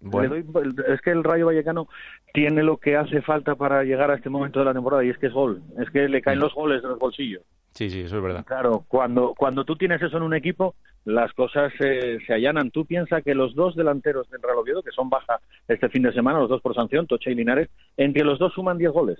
[0.00, 0.36] Bueno.
[0.36, 1.88] es que el Rayo Vallecano
[2.32, 5.18] tiene lo que hace falta para llegar a este momento de la temporada y es
[5.18, 5.62] que es gol.
[5.78, 6.42] Es que le caen mm.
[6.42, 7.42] los goles de los bolsillos.
[7.72, 8.44] Sí, sí, eso es verdad.
[8.44, 12.70] Claro, cuando, cuando tú tienes eso en un equipo, las cosas se allanan.
[12.70, 16.12] Tú piensas que los dos delanteros del Real Oviedo, que son baja este fin de
[16.12, 19.18] semana, los dos por sanción, Toche y Linares, entre los dos suman 10 goles.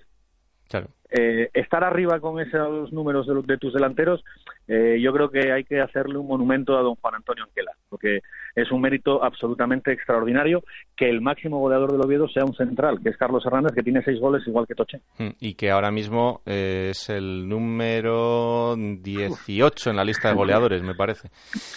[0.69, 0.89] Claro.
[1.11, 4.23] Eh, estar arriba con esos números de, tus delanteros,
[4.69, 8.21] eh, yo creo que hay que hacerle un monumento a don Juan Antonio Anquela, porque
[8.55, 10.63] es un mérito absolutamente extraordinario
[10.97, 14.03] que el máximo goleador del Oviedo sea un central, que es Carlos Hernández, que tiene
[14.03, 15.01] seis goles igual que Toche.
[15.19, 20.83] Hmm, y que ahora mismo eh, es el número 18 en la lista de goleadores,
[20.83, 21.31] me parece.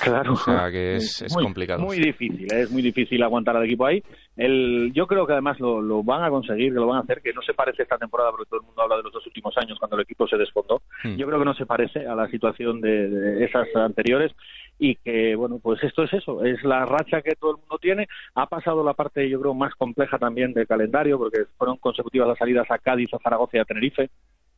[0.03, 0.33] Claro.
[0.33, 1.83] O sea que es, es complicado.
[1.83, 4.03] Muy difícil, es muy difícil aguantar al equipo ahí.
[4.35, 7.21] El, yo creo que además lo, lo, van a conseguir, que lo van a hacer,
[7.21, 9.55] que no se parece esta temporada, porque todo el mundo habla de los dos últimos
[9.57, 10.81] años cuando el equipo se desfondó.
[11.03, 11.15] Hmm.
[11.15, 14.31] Yo creo que no se parece a la situación de, esas anteriores
[14.79, 18.07] y que, bueno, pues esto es eso, es la racha que todo el mundo tiene.
[18.33, 22.37] Ha pasado la parte, yo creo, más compleja también del calendario, porque fueron consecutivas las
[22.39, 24.09] salidas a Cádiz, a Zaragoza y a Tenerife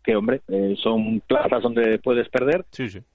[0.03, 2.65] que hombre, eh, son plazas donde puedes perder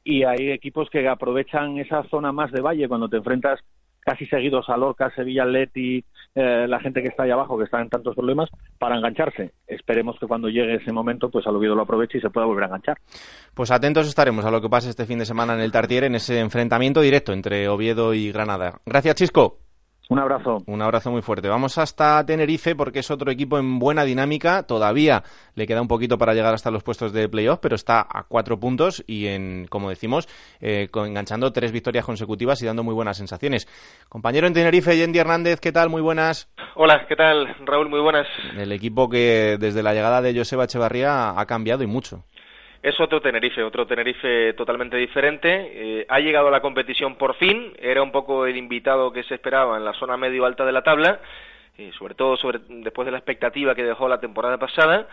[0.05, 3.61] y hay equipos que aprovechan esa zona más de valle cuando te enfrentas
[4.09, 6.03] casi seguidos a Lorca, Sevilla, Leti,
[6.35, 9.53] eh, la gente que está ahí abajo, que está en tantos problemas, para engancharse.
[9.66, 12.66] Esperemos que cuando llegue ese momento, pues Oviedo lo aproveche y se pueda volver a
[12.68, 12.97] enganchar.
[13.55, 16.14] Pues atentos estaremos a lo que pase este fin de semana en el Tartier, en
[16.14, 18.81] ese enfrentamiento directo entre Oviedo y Granada.
[18.87, 19.67] Gracias, Chisco.
[20.11, 20.62] Un abrazo.
[20.66, 21.49] Un abrazo muy fuerte.
[21.49, 24.62] Vamos hasta Tenerife porque es otro equipo en buena dinámica.
[24.62, 25.23] Todavía
[25.55, 28.59] le queda un poquito para llegar hasta los puestos de playoff, pero está a cuatro
[28.59, 30.27] puntos y, en, como decimos,
[30.62, 33.68] eh, enganchando tres victorias consecutivas y dando muy buenas sensaciones.
[34.09, 35.90] Compañero en Tenerife, Yendi Hernández, ¿qué tal?
[35.90, 36.49] Muy buenas.
[36.75, 37.55] Hola, ¿qué tal?
[37.66, 38.27] Raúl, muy buenas.
[38.57, 42.25] El equipo que desde la llegada de Joseba Echevarría ha cambiado y mucho.
[42.83, 45.49] Es otro Tenerife, otro Tenerife totalmente diferente.
[45.73, 49.35] Eh, ha llegado a la competición por fin, era un poco el invitado que se
[49.35, 51.21] esperaba en la zona medio alta de la tabla,
[51.77, 55.09] y sobre todo sobre, después de la expectativa que dejó la temporada pasada.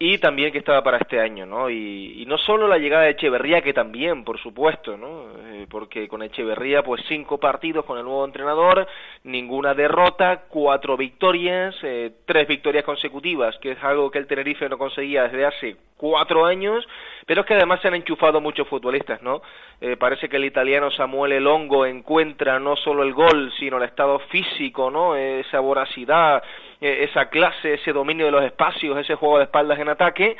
[0.00, 1.68] Y también que estaba para este año, ¿no?
[1.68, 5.24] Y, no solo la llegada de Echeverría, que también, por supuesto, ¿no?
[5.46, 8.86] Eh, porque con Echeverría, pues cinco partidos con el nuevo entrenador,
[9.24, 14.76] ninguna derrota, cuatro victorias, eh, tres victorias consecutivas, que es algo que el Tenerife no
[14.76, 16.86] conseguía desde hace cuatro años,
[17.26, 19.42] pero es que además se han enchufado muchos futbolistas, ¿no?
[19.80, 24.18] Eh, parece que el italiano Samuel Longo encuentra no solo el gol, sino el estado
[24.30, 25.16] físico, ¿no?
[25.16, 26.42] Esa voracidad,
[26.80, 30.36] esa clase, ese dominio de los espacios, ese juego de espaldas en ataque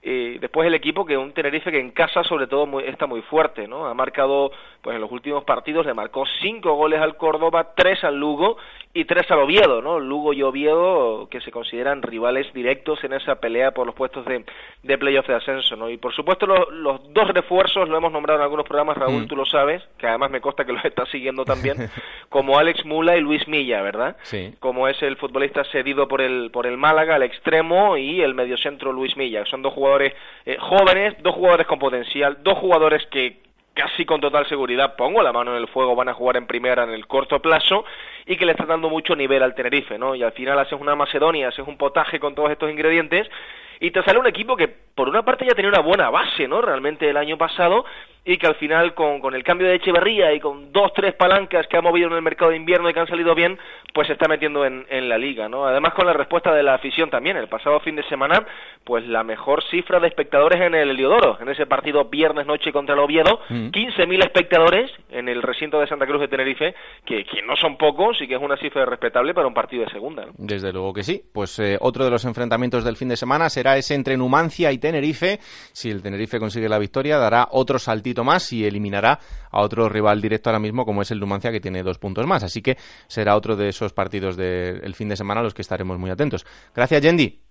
[0.00, 3.66] eh, después el equipo que un Tenerife que en casa sobre todo está muy fuerte,
[3.66, 3.86] ¿no?
[3.86, 8.16] Ha marcado, pues en los últimos partidos le marcó cinco goles al Córdoba, tres al
[8.16, 8.58] Lugo
[8.94, 9.98] y tres al Oviedo, ¿no?
[9.98, 14.44] Lugo y Oviedo que se consideran rivales directos en esa pelea por los puestos de,
[14.84, 15.90] de playoff de ascenso, ¿no?
[15.90, 19.26] Y por supuesto los dos refuerzos, lo hemos nombrado en algunos programas, Raúl, mm.
[19.26, 21.76] tú lo sabes, que además me consta que los estás siguiendo también,
[22.28, 24.16] como Alex Mula y Luis Milla, ¿verdad?
[24.22, 24.54] Sí.
[24.60, 28.92] Como es el futbolista cedido por el, por el Málaga, el extremo y el mediocentro
[28.92, 33.40] Luis Milla, son dos jugadores jugadores eh, jóvenes, dos jugadores con potencial, dos jugadores que
[33.74, 36.82] casi con total seguridad, pongo la mano en el fuego, van a jugar en primera
[36.82, 37.84] en el corto plazo
[38.26, 40.16] y que le está dando mucho nivel al Tenerife, ¿no?
[40.16, 43.30] Y al final haces una Macedonia, haces un potaje con todos estos ingredientes
[43.78, 46.60] y te sale un equipo que por una parte ya tenía una buena base, ¿no?
[46.60, 47.84] Realmente el año pasado
[48.28, 51.66] y que al final con, con el cambio de Echeverría y con dos, tres palancas
[51.66, 53.58] que ha movido en el mercado de invierno y que han salido bien,
[53.94, 55.66] pues se está metiendo en, en la liga, ¿no?
[55.66, 58.46] Además con la respuesta de la afición también, el pasado fin de semana,
[58.84, 62.94] pues la mejor cifra de espectadores en el Heliodoro, en ese partido viernes noche contra
[62.94, 64.22] el Oviedo, 15.000 mm.
[64.22, 66.74] espectadores en el recinto de Santa Cruz de Tenerife,
[67.06, 69.90] que, que no son pocos y que es una cifra respetable para un partido de
[69.90, 70.26] segunda.
[70.26, 70.32] ¿no?
[70.36, 71.22] Desde luego que sí.
[71.32, 74.76] Pues eh, otro de los enfrentamientos del fin de semana será ese entre Numancia y
[74.76, 75.38] Tenerife.
[75.72, 79.18] Si el Tenerife consigue la victoria, dará otro saltito más y eliminará
[79.50, 82.42] a otro rival directo ahora mismo como es el Numancia que tiene dos puntos más.
[82.42, 82.76] Así que
[83.06, 86.46] será otro de esos partidos del fin de semana a los que estaremos muy atentos.
[86.74, 87.47] Gracias, Yendi.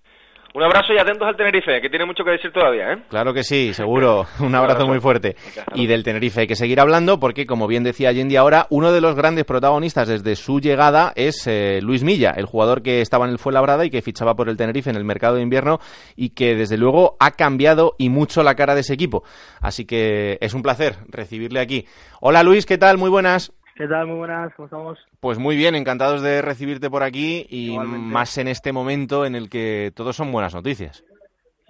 [0.54, 3.02] Un abrazo y atentos al Tenerife, que tiene mucho que decir todavía, ¿eh?
[3.10, 4.26] Claro que sí, seguro.
[4.40, 5.36] Un abrazo muy fuerte.
[5.74, 9.02] Y del Tenerife hay que seguir hablando porque, como bien decía Yendi ahora, uno de
[9.02, 13.32] los grandes protagonistas desde su llegada es eh, Luis Milla, el jugador que estaba en
[13.32, 15.80] el Fuenlabrada y que fichaba por el Tenerife en el mercado de invierno
[16.16, 19.24] y que, desde luego, ha cambiado y mucho la cara de ese equipo.
[19.60, 21.86] Así que es un placer recibirle aquí.
[22.20, 22.96] Hola Luis, ¿qué tal?
[22.96, 23.52] Muy buenas.
[23.78, 24.08] ¿Qué tal?
[24.08, 24.98] Muy buenas, ¿cómo estamos?
[25.20, 29.48] Pues muy bien, encantados de recibirte por aquí y más en este momento en el
[29.48, 31.04] que todos son buenas noticias.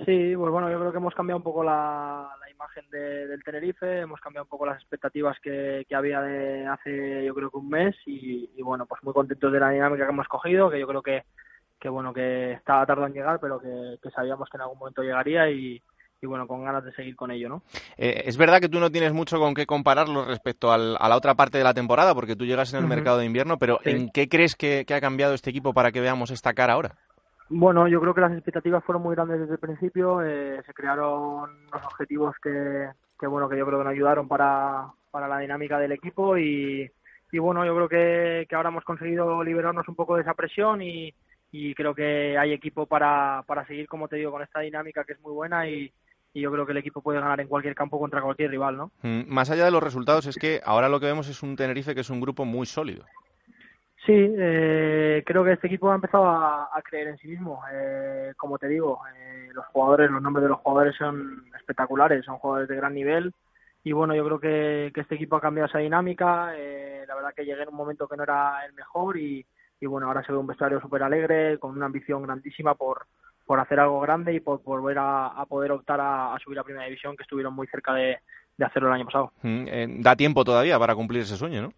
[0.07, 4.23] Sí, pues bueno, yo creo que hemos cambiado un poco la, imagen del Tenerife, hemos
[4.23, 8.49] cambiado un poco las expectativas que, había de hace yo creo que un mes y,
[8.63, 11.25] bueno, pues muy contentos de la dinámica que hemos cogido, que yo creo que,
[11.79, 15.51] que bueno, que estaba tardando en llegar, pero que sabíamos que en algún momento llegaría
[15.51, 15.83] y,
[16.21, 17.63] y bueno, con ganas de seguir con ello, ¿no?
[17.97, 21.35] Eh, es verdad que tú no tienes mucho con qué compararlo respecto a la otra
[21.35, 24.29] parte de la temporada, porque tú llegas en el mercado de invierno, pero ¿en qué
[24.29, 26.97] crees que, ha cambiado este equipo para que veamos esta cara ahora?
[27.51, 31.51] Bueno, yo creo que las expectativas fueron muy grandes desde el principio, eh, se crearon
[31.73, 35.79] unos objetivos que, que, bueno, que yo creo que nos ayudaron para, para la dinámica
[35.79, 36.91] del equipo y,
[37.31, 40.83] y bueno, yo creo que, que ahora hemos conseguido liberarnos un poco de esa presión
[40.83, 41.15] y,
[41.51, 45.15] y creo que hay equipo para, para seguir, como te digo, con esta dinámica que
[45.15, 45.91] es muy buena y,
[46.33, 48.93] y yo creo que el equipo puede ganar en cualquier campo contra cualquier rival, ¿no?
[49.03, 51.95] Mm, más allá de los resultados, es que ahora lo que vemos es un Tenerife
[51.95, 53.05] que es un grupo muy sólido.
[54.07, 57.61] Sí, eh, creo que este equipo ha empezado a, creer en sí mismo.
[57.71, 62.39] Eh, como te digo, eh, los jugadores, los nombres de los jugadores son espectaculares, son
[62.39, 63.35] jugadores de gran nivel.
[63.85, 66.53] Y bueno, yo creo que, este equipo ha cambiado esa dinámica.
[67.07, 69.45] la verdad que llegué en un momento que no era el mejor y,
[69.81, 73.07] y bueno, ahora se ve un vestuario súper alegre, con una ambición grandísima por,
[73.49, 77.17] por hacer algo grande y por, volver a, poder optar a, subir a Primera División,
[77.17, 78.19] que estuvieron muy cerca de,
[78.61, 79.33] hacerlo el año pasado.
[79.41, 81.73] Mm, eh, da tiempo todavía para cumplir ese sueño, ¿no?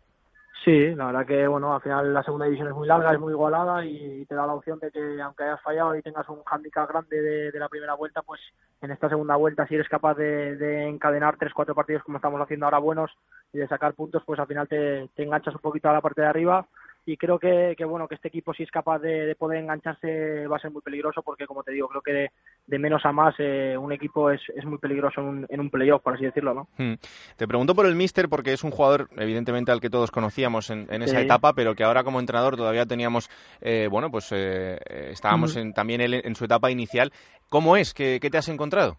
[0.64, 3.33] Sí, la verdad que bueno, al final la segunda división es muy larga, es muy
[3.33, 6.88] igualada y te da la opción de que aunque hayas fallado y tengas un hándicap
[6.88, 8.40] grande de, la primera vuelta, pues
[8.83, 12.66] en esta segunda vuelta si eres capaz de, encadenar tres, cuatro partidos como estamos haciendo
[12.66, 13.11] ahora buenos
[13.52, 16.20] y de sacar puntos, pues al final te, te enganchas un poquito a la parte
[16.20, 16.66] de arriba
[17.12, 20.57] y creo que, que, bueno que este equipo si es capaz de, poder engancharse va
[20.57, 22.31] a ser muy peligroso porque como te digo creo que
[22.66, 25.70] de, menos a más eh, un equipo es, es, muy peligroso en un, en un
[25.70, 26.94] playoff por así decirlo no hmm.
[27.37, 30.87] te pregunto por el míster porque es un jugador evidentemente al que todos conocíamos en,
[30.90, 33.29] en esa etapa pero que ahora como entrenador todavía teníamos
[33.61, 34.79] eh, bueno pues eh,
[35.11, 37.12] estábamos en, también él en su etapa inicial.
[37.49, 38.99] Cómo es qué, qué te has encontrado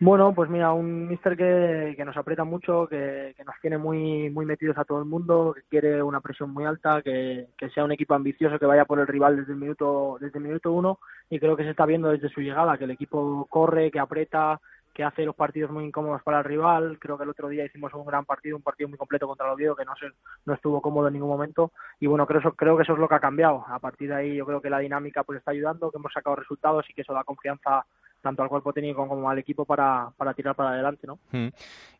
[0.00, 4.30] bueno, pues mira, un mister que, que nos aprieta mucho, que, que, nos tiene muy,
[4.30, 7.84] muy metidos a todo el mundo, que quiere una presión muy alta, que, que, sea
[7.84, 11.00] un equipo ambicioso, que vaya por el rival desde el minuto, desde el minuto uno,
[11.28, 14.60] y creo que se está viendo desde su llegada, que el equipo corre, que aprieta,
[14.98, 16.98] que hace los partidos muy incómodos para el rival.
[16.98, 19.52] Creo que el otro día hicimos un gran partido, un partido muy completo contra el
[19.52, 20.06] Oviedo, que no, se,
[20.44, 21.70] no estuvo cómodo en ningún momento.
[22.00, 23.64] Y bueno, creo, creo que eso es lo que ha cambiado.
[23.68, 26.34] A partir de ahí yo creo que la dinámica pues está ayudando, que hemos sacado
[26.34, 27.86] resultados y que eso da confianza
[28.20, 31.18] tanto al cuerpo técnico como al equipo para, para tirar para adelante, ¿no?
[31.32, 31.48] Mm.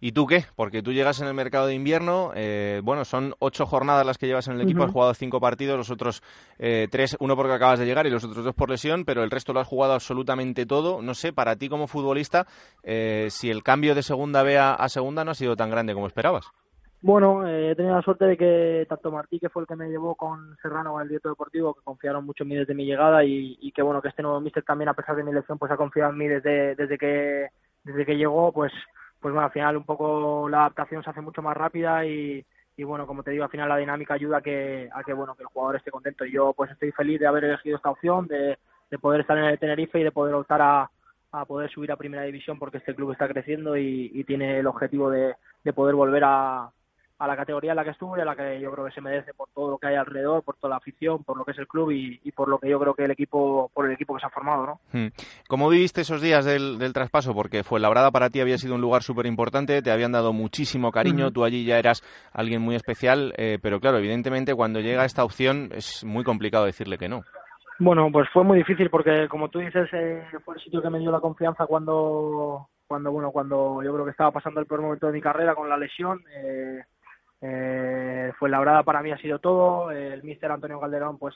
[0.01, 0.45] ¿Y tú qué?
[0.57, 4.27] Porque tú llegas en el mercado de invierno, eh, bueno, son ocho jornadas las que
[4.27, 6.23] llevas en el equipo, has jugado cinco partidos, los otros
[6.59, 9.31] eh, tres, uno porque acabas de llegar y los otros dos por lesión, pero el
[9.31, 11.03] resto lo has jugado absolutamente todo.
[11.03, 12.47] No sé, para ti como futbolista,
[12.83, 16.07] eh, si el cambio de segunda B a segunda no ha sido tan grande como
[16.07, 16.53] esperabas.
[17.01, 19.89] Bueno, eh, he tenido la suerte de que tanto Martí, que fue el que me
[19.89, 23.71] llevó con Serrano al directo deportivo, que confiaron mucho en mí desde mi llegada y,
[23.73, 26.11] que bueno, que este nuevo míster también, a pesar de mi elección, pues ha confiado
[26.11, 27.49] en mí desde, desde que
[27.85, 28.73] desde que llegó, pues
[29.21, 32.45] pues bueno, al final un poco la adaptación se hace mucho más rápida y,
[32.77, 35.35] y bueno, como te digo, al final la dinámica ayuda a que, a que bueno,
[35.35, 36.25] que el jugador esté contento.
[36.25, 38.59] Y yo pues estoy feliz de haber elegido esta opción, de,
[38.91, 40.91] de poder estar en el Tenerife y de poder optar a,
[41.33, 44.67] a poder subir a primera división porque este club está creciendo y, y tiene el
[44.67, 45.35] objetivo de,
[45.65, 46.71] de poder volver a,
[47.19, 49.35] a la categoría en la que estuve, a la que yo creo que se merece
[49.35, 51.67] por todo lo que hay alrededor, por toda la afición, por lo que es el
[51.67, 54.27] club y, por lo que yo creo que el equipo, por el equipo que se
[54.27, 54.81] ha formado, ¿no?
[54.93, 55.09] Hmm.
[55.49, 57.35] ¿Cómo viviste esos días del, traspaso?
[57.35, 60.93] Porque fue Labrada para ti había sido un lugar súper importante, te habían dado muchísimo
[60.93, 62.03] cariño, tú allí ya eras
[62.33, 66.99] alguien muy especial, eh, pero claro, evidentemente cuando llega esta opción es muy complicado decirle
[66.99, 67.25] que no.
[67.81, 70.99] Bueno, pues fue muy difícil porque como tú dices, eh, fue el sitio que me
[70.99, 75.07] dio la confianza cuando, cuando bueno, cuando yo creo que estaba pasando el peor momento
[75.07, 76.21] de mi carrera con la lesión.
[76.35, 76.83] Eh,
[77.41, 79.91] eh, fue labrada para mí ha sido todo.
[79.91, 81.35] El míster Antonio Calderón, pues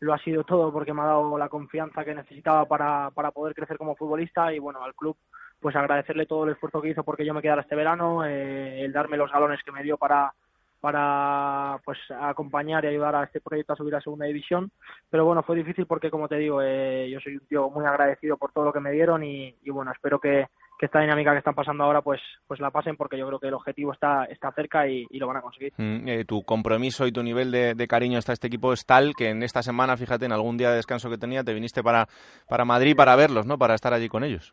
[0.00, 3.54] lo ha sido todo porque me ha dado la confianza que necesitaba para, para poder
[3.54, 5.16] crecer como futbolista y bueno, al club
[5.60, 8.92] pues agradecerle todo el esfuerzo que hizo porque yo me quedara este verano, eh, el
[8.92, 10.32] darme los galones que me dio para
[10.80, 14.70] para pues acompañar y ayudar a este proyecto a subir a segunda división
[15.08, 18.36] pero bueno fue difícil porque como te digo eh, yo soy un tío muy agradecido
[18.36, 20.46] por todo lo que me dieron y bueno espero que,
[20.78, 23.48] que esta dinámica que están pasando ahora pues pues la pasen porque yo creo que
[23.48, 25.72] el objetivo está está cerca y, lo van a conseguir.
[25.76, 29.30] Mm, eh, tu compromiso y tu nivel de, cariño hasta este equipo es tal que
[29.30, 32.06] en esta semana, fíjate, en algún día de descanso que tenía, te viniste para,
[32.48, 33.58] para Madrid para verlos, ¿no?
[33.58, 34.52] Para estar allí con ellos.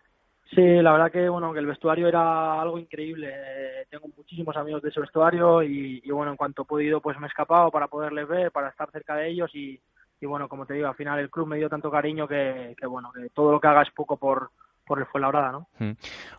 [0.53, 3.31] Sí, la verdad que bueno que el vestuario era algo increíble.
[3.33, 7.27] Eh, tengo muchísimos amigos de ese vestuario y, bueno en cuanto he podido pues me
[7.27, 9.79] he escapado para poderles ver, para estar cerca de ellos y,
[10.19, 12.85] y bueno como te digo al final el club me dio tanto cariño que, que
[12.85, 14.51] bueno que todo lo que haga es poco por
[14.91, 15.67] por el Fuenlabrada, ¿no?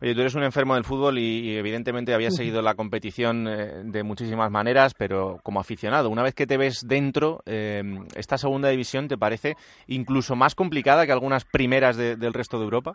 [0.02, 4.02] Oye, tú eres un enfermo del fútbol y, evidentemente habías seguido la competición eh, de
[4.02, 7.82] muchísimas maneras, pero como aficionado, una vez que te ves dentro, eh,
[8.14, 9.54] esta segunda división te parece
[9.86, 12.92] incluso más complicada que algunas primeras del resto de Europa.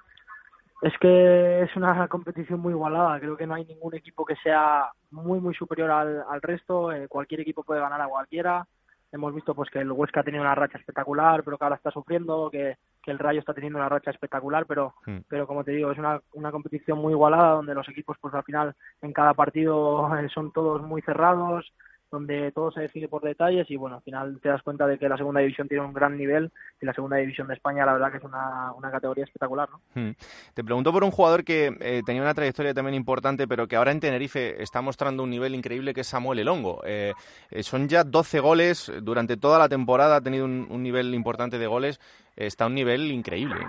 [0.84, 3.20] Es que es una competición muy igualada.
[3.20, 6.92] Creo que no hay ningún equipo que sea muy muy superior al, resto.
[6.92, 8.64] Eh, cualquier equipo puede ganar a cualquiera.
[9.12, 11.90] Hemos visto pues que el Huesca ha tenido una racha espectacular, pero que ahora está
[11.90, 12.76] sufriendo, que
[13.08, 15.20] que el Rayo está teniendo una racha espectacular, pero, hmm.
[15.30, 18.44] pero como te digo, es una, una competición muy igualada donde los equipos, pues al
[18.44, 21.72] final, en cada partido son todos muy cerrados,
[22.12, 25.10] donde todo se decide por detalles y bueno, al final te das cuenta de que
[25.10, 28.12] la segunda división tiene un gran nivel y la segunda división de España la verdad
[28.12, 29.70] que es una, una categoría espectacular.
[29.70, 29.82] ¿no?
[29.94, 30.14] Hmm.
[30.54, 33.92] Te pregunto por un jugador que eh, tenía una trayectoria también importante pero que ahora
[33.92, 36.82] en Tenerife está mostrando un nivel increíble que es Samuel Elongo.
[36.86, 37.14] Eh,
[37.52, 41.68] eh, son ya 12 goles, durante toda la temporada ha tenido un, nivel importante de
[41.68, 42.00] goles,
[42.36, 43.60] está a un nivel increíble.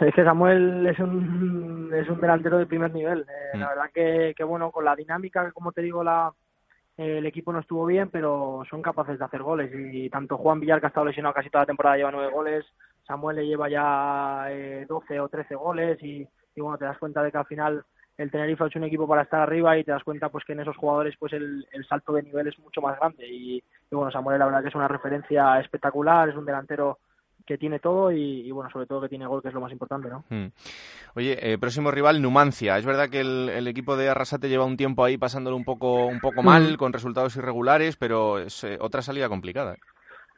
[0.00, 3.24] Es que Samuel es un, es un delantero de primer nivel.
[3.54, 3.68] La hmm.
[3.68, 6.32] verdad que, que, bueno, con la dinámica, como te digo, la,
[7.02, 9.70] el equipo no estuvo bien, pero son capaces de hacer goles.
[9.74, 12.64] Y tanto Juan Villar, que ha estado lesionado casi toda la temporada, lleva nueve goles.
[13.06, 16.02] Samuel le lleva ya eh, 12 o 13 goles.
[16.02, 17.84] Y, bueno, te das cuenta de que al final
[18.16, 20.60] el Tenerife es un equipo para estar arriba y te das cuenta pues que en
[20.60, 23.26] esos jugadores pues el, salto de nivel es mucho más grande.
[23.26, 26.98] Y, y bueno, Samuel la verdad que es una referencia espectacular, es un delantero
[27.46, 30.08] que tiene todo y, bueno, sobre todo que tiene gol, que es lo más importante,
[30.08, 30.24] ¿no?
[30.28, 30.48] Hmm.
[31.14, 32.78] Oye, eh, próximo rival, Numancia.
[32.78, 36.20] Es verdad que el, equipo de Arrasate lleva un tiempo ahí pasándolo un poco, un
[36.20, 36.76] poco mal, hmm.
[36.76, 39.74] con resultados irregulares, pero es eh, otra salida complicada.
[39.74, 39.78] ¿eh?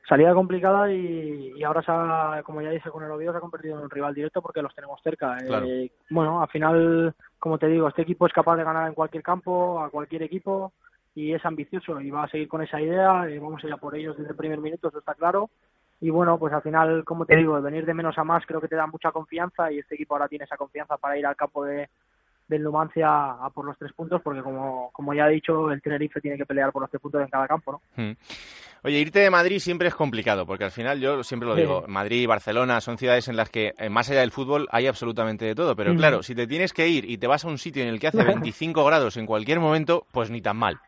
[0.09, 3.91] Salida complicada y, ahora, como ya dije, con el Oviedo se ha convertido en un
[3.91, 5.39] rival directo porque los tenemos cerca.
[6.11, 9.83] bueno, al final, como te digo, este equipo es capaz de ganar en cualquier campo,
[9.83, 10.73] a cualquier equipo,
[11.15, 13.27] y es ambicioso y va a seguir con esa idea.
[13.41, 15.49] vamos a ir a por ellos desde el primer minuto, eso está claro
[16.05, 18.69] y bueno, pues al final, como te digo, venir de menos a más creo que
[18.69, 21.65] te da mucha confianza y este equipo ahora tiene esa confianza para ir al campo
[21.65, 21.89] de,
[22.47, 26.21] del Numancia a, por los tres puntos, porque como, como ya he dicho, el Tenerife
[26.21, 27.81] tiene que pelear por los tres puntos en cada campo, ¿no?
[27.97, 28.13] Hmm.
[28.83, 32.21] Oye, irte de Madrid siempre es complicado, porque al final yo siempre lo digo, Madrid
[32.21, 35.55] y Barcelona son ciudades en las que, eh, más allá del fútbol, hay absolutamente de
[35.55, 37.89] todo, pero claro, si te tienes que ir y te vas a un sitio en
[37.89, 38.19] el que hace
[38.53, 40.79] 25 grados en cualquier momento, pues ni tan mal.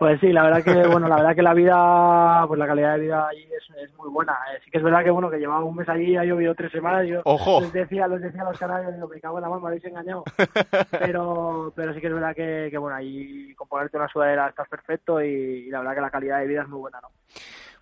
[0.00, 3.00] Pues sí, la verdad que bueno, la verdad que la vida, pues la calidad de
[3.00, 4.32] vida allí es, muy buena.
[4.50, 6.72] Eh, sí que es verdad que bueno, que llevaba un mes allí, ha llovido tres
[6.72, 7.60] semanas, yo ¡Ojo!
[7.60, 9.84] les decía, les decía a los canarios, digo, me cago en la mano, me habéis
[9.84, 10.24] engañado.
[10.90, 14.68] pero, pero sí que es verdad que, que bueno, ahí con ponerte una sudadera estás
[14.70, 17.08] perfecto y, la verdad que la calidad de vida es muy buena, ¿no?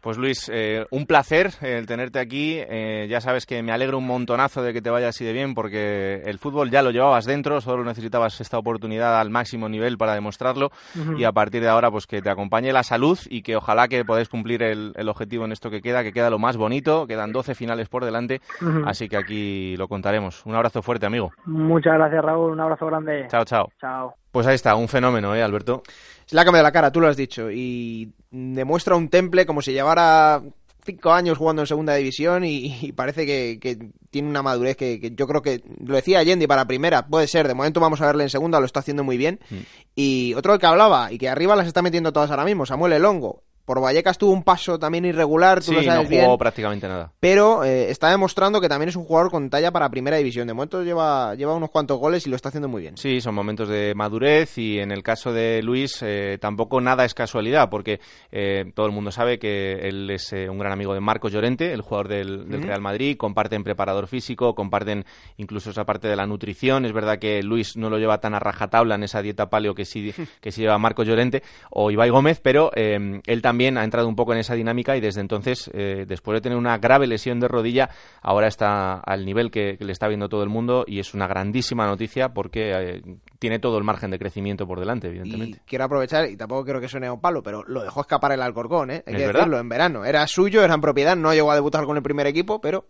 [0.00, 2.58] Pues Luis, eh, un placer el tenerte aquí.
[2.58, 5.54] Eh, ya sabes que me alegro un montonazo de que te vaya así de bien
[5.54, 10.14] porque el fútbol ya lo llevabas dentro, solo necesitabas esta oportunidad al máximo nivel para
[10.14, 10.70] demostrarlo
[11.16, 14.04] y a partir de ahora pues que te acompañe la salud y que ojalá que
[14.04, 17.54] podáis cumplir el, objetivo en esto que queda, que queda lo más bonito, quedan 12
[17.54, 18.40] finales por delante,
[18.86, 20.44] así que aquí lo contaremos.
[20.46, 21.32] Un abrazo fuerte, amigo.
[21.46, 22.52] Muchas gracias, Raúl.
[22.52, 23.26] Un abrazo grande.
[23.28, 23.68] Chao, chao.
[23.80, 24.14] Chao.
[24.32, 25.82] Pues ahí está, un fenómeno, ¿eh, Alberto?
[26.26, 29.62] Se le ha cambiado la cara, tú lo has dicho, y demuestra un temple como
[29.62, 30.42] si llevara
[30.84, 35.42] cinco años jugando en segunda división y, parece que, tiene una madurez que, yo creo
[35.42, 38.60] que, lo decía Yendi para primera, puede ser, de momento vamos a verle en segunda,
[38.60, 39.40] lo está haciendo muy bien.
[39.50, 39.56] Mm.
[39.94, 43.42] Y otro que hablaba y que arriba las está metiendo todas ahora mismo, Samuel Elongo,
[43.68, 47.12] por Vallecas tuvo un paso también irregular, tú sí, no jugó prácticamente nada.
[47.20, 50.48] Pero eh, está demostrando que también es un jugador con talla para primera división.
[50.48, 52.96] De momento lleva, lleva unos cuantos goles y lo está haciendo muy bien.
[52.96, 57.12] Sí, son momentos de madurez y en el caso de Luis eh, tampoco nada es
[57.12, 58.00] casualidad porque
[58.32, 61.82] eh, todo el mundo sabe que él es un gran amigo de Marcos Llorente, el
[61.82, 65.04] jugador del, Real Madrid, comparten preparador físico, comparten
[65.36, 66.86] incluso esa parte de la nutrición.
[66.86, 69.84] Es verdad que Luis no lo lleva tan a rajatabla en esa dieta paleo que
[69.84, 74.16] sí, que sí lleva Marcos Llorente o Ibai Gómez, pero él también ha entrado un
[74.16, 77.48] poco en esa dinámica y desde entonces, eh, después de tener una grave lesión de
[77.48, 77.90] rodilla,
[78.22, 81.86] ahora está al nivel que, le está viendo todo el mundo y es una grandísima
[81.86, 83.02] noticia porque eh,
[83.38, 85.58] tiene todo el margen de crecimiento por delante, evidentemente.
[85.64, 88.32] Y quiero aprovechar, y tampoco quiero que suene a un palo, pero lo dejó escapar
[88.32, 89.02] el Alcorcón, ¿eh?
[89.06, 90.04] Hay que decirlo, en verano.
[90.04, 92.86] Era suyo, era en propiedad, no llegó a debutar con el primer equipo, pero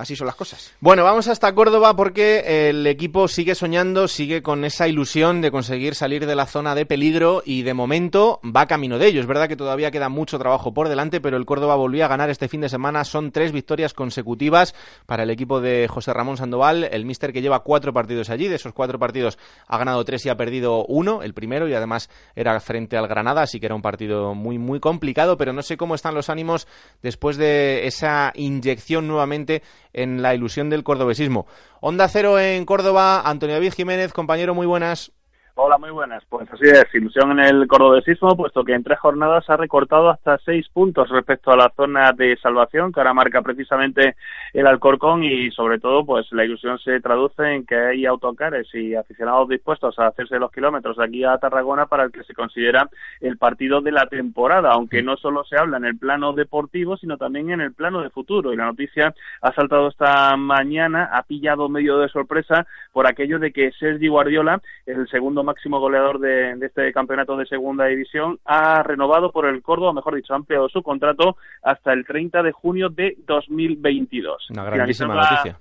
[0.00, 0.72] así son las cosas.
[0.80, 5.94] Bueno, vamos hasta Córdoba porque el equipo sigue soñando, sigue con esa ilusión de conseguir
[5.94, 9.20] salir de la zona de peligro y de momento va camino de ello.
[9.20, 12.30] Es verdad que todavía queda mucho trabajo por delante, pero el Córdoba volvió a ganar
[12.30, 13.04] este fin de semana.
[13.04, 14.74] Son tres victorias consecutivas
[15.04, 18.48] para el equipo de José Ramón Sandoval, el míster que lleva cuatro partidos allí.
[18.48, 22.08] De esos cuatro partidos ha ganado tres y ha perdido uno, el primero, y además
[22.34, 25.76] era frente al Granada, así que era un partido muy, muy complicado, pero no sé
[25.76, 26.66] cómo están los ánimos
[27.02, 29.62] después de esa inyección nuevamente
[29.92, 31.46] en la ilusión del cordobesismo.
[31.80, 35.12] Onda Cero en Córdoba, Antonio David Jiménez, compañero, muy buenas.
[35.56, 36.24] Hola, muy buenas.
[36.28, 40.38] Pues así es, ilusión en el cordobesismo, puesto que en tres jornadas ha recortado hasta
[40.38, 44.16] seis puntos respecto a la zona de salvación, que ahora marca precisamente
[44.52, 48.94] el Alcorcón y sobre todo, pues la ilusión se traduce en que hay autocares y
[48.94, 52.88] aficionados dispuestos a hacerse los kilómetros aquí a Tarragona para el que se considera
[53.20, 57.16] el partido de la temporada, aunque no solo se habla en el plano deportivo, sino
[57.16, 58.52] también en el plano de futuro.
[58.52, 63.52] Y la noticia ha saltado esta mañana, ha pillado medio de sorpresa por aquello de
[63.52, 69.32] que Sergi Guardiola, el segundo máximo goleador de, este campeonato de segunda división, ha renovado
[69.32, 73.16] por el Córdoba, mejor dicho, ha ampliado su contrato hasta el 30 de junio de
[73.26, 74.50] 2022.
[74.50, 75.58] Una grandísima noticia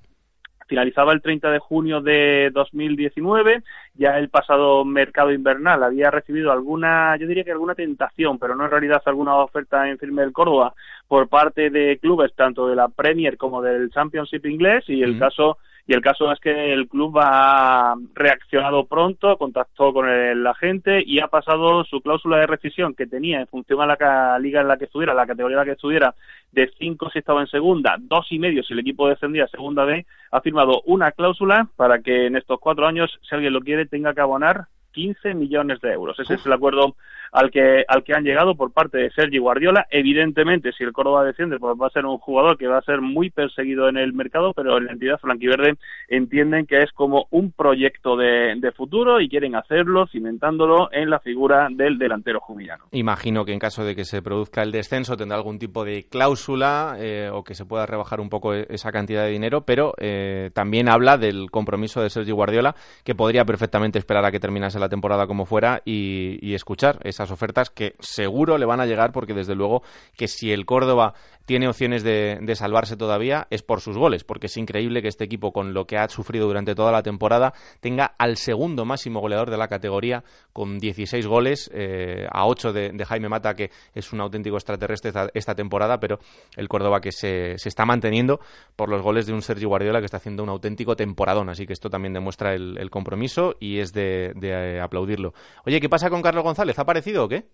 [0.69, 3.63] finalizaba el 30 de junio de 2019,
[3.95, 8.65] ya el pasado mercado invernal había recibido alguna, yo diría que alguna tentación, pero no
[8.65, 10.75] en realidad alguna oferta en firme del Córdoba
[11.07, 15.57] por parte de clubes tanto de la Premier como del Championship inglés y el caso
[15.89, 21.19] y el caso es que el club ha reaccionado pronto, contactó con el agente y
[21.19, 24.77] ha pasado su cláusula de rescisión que tenía en función a la liga en la
[24.77, 26.13] que estuviera, la categoría en la que estuviera,
[26.51, 29.83] de cinco si estaba en segunda, dos y medio si el equipo descendía a segunda
[29.83, 33.87] B, ha firmado una cláusula para que en estos cuatro años, si alguien lo quiere,
[33.87, 36.19] tenga que abonar 15 millones de euros.
[36.19, 36.97] Ese es el acuerdo
[37.31, 39.87] al que, al que han llegado por parte de Sergi Guardiola.
[39.89, 43.01] Evidentemente, si el Córdoba desciende, pues va a ser un jugador que va a ser
[43.01, 45.75] muy perseguido en el mercado, pero en la entidad franquiverde
[46.07, 51.67] entienden que es como un proyecto de, futuro y quieren hacerlo cimentándolo en la figura
[51.71, 52.85] del delantero jumillano.
[52.91, 56.95] Imagino que en caso de que se produzca el descenso tendrá algún tipo de cláusula
[56.99, 60.51] eh, o que se pueda rebajar un poco e-, esa cantidad de dinero, pero eh,
[60.53, 64.87] también habla del compromiso de Sergi Guardiola, que podría perfectamente esperar a que terminase la
[64.87, 69.33] temporada como fuera y, y escuchar esas ofertas que seguro le van a llegar porque
[69.33, 69.83] desde luego
[70.15, 71.13] que si el Córdoba
[71.49, 75.51] tiene opciones de, salvarse todavía es por sus goles, porque es increíble que este equipo,
[75.51, 79.57] con lo que ha sufrido durante toda la temporada, tenga al segundo máximo goleador de
[79.57, 80.23] la categoría
[80.53, 85.55] con 16 goles, eh, a 8 de, Jaime Mata, que es un auténtico extraterrestre esta,
[85.55, 86.19] temporada, pero
[86.55, 88.39] el Córdoba que se, está manteniendo
[88.75, 91.73] por los goles de un Sergio Guardiola que está haciendo un auténtico temporadón, así que
[91.73, 95.33] esto también demuestra el, compromiso y es de, eh, aplaudirlo.
[95.65, 96.77] Oye, ¿qué pasa con Carlos González?
[96.77, 97.47] ¿Ha aparecido o qué?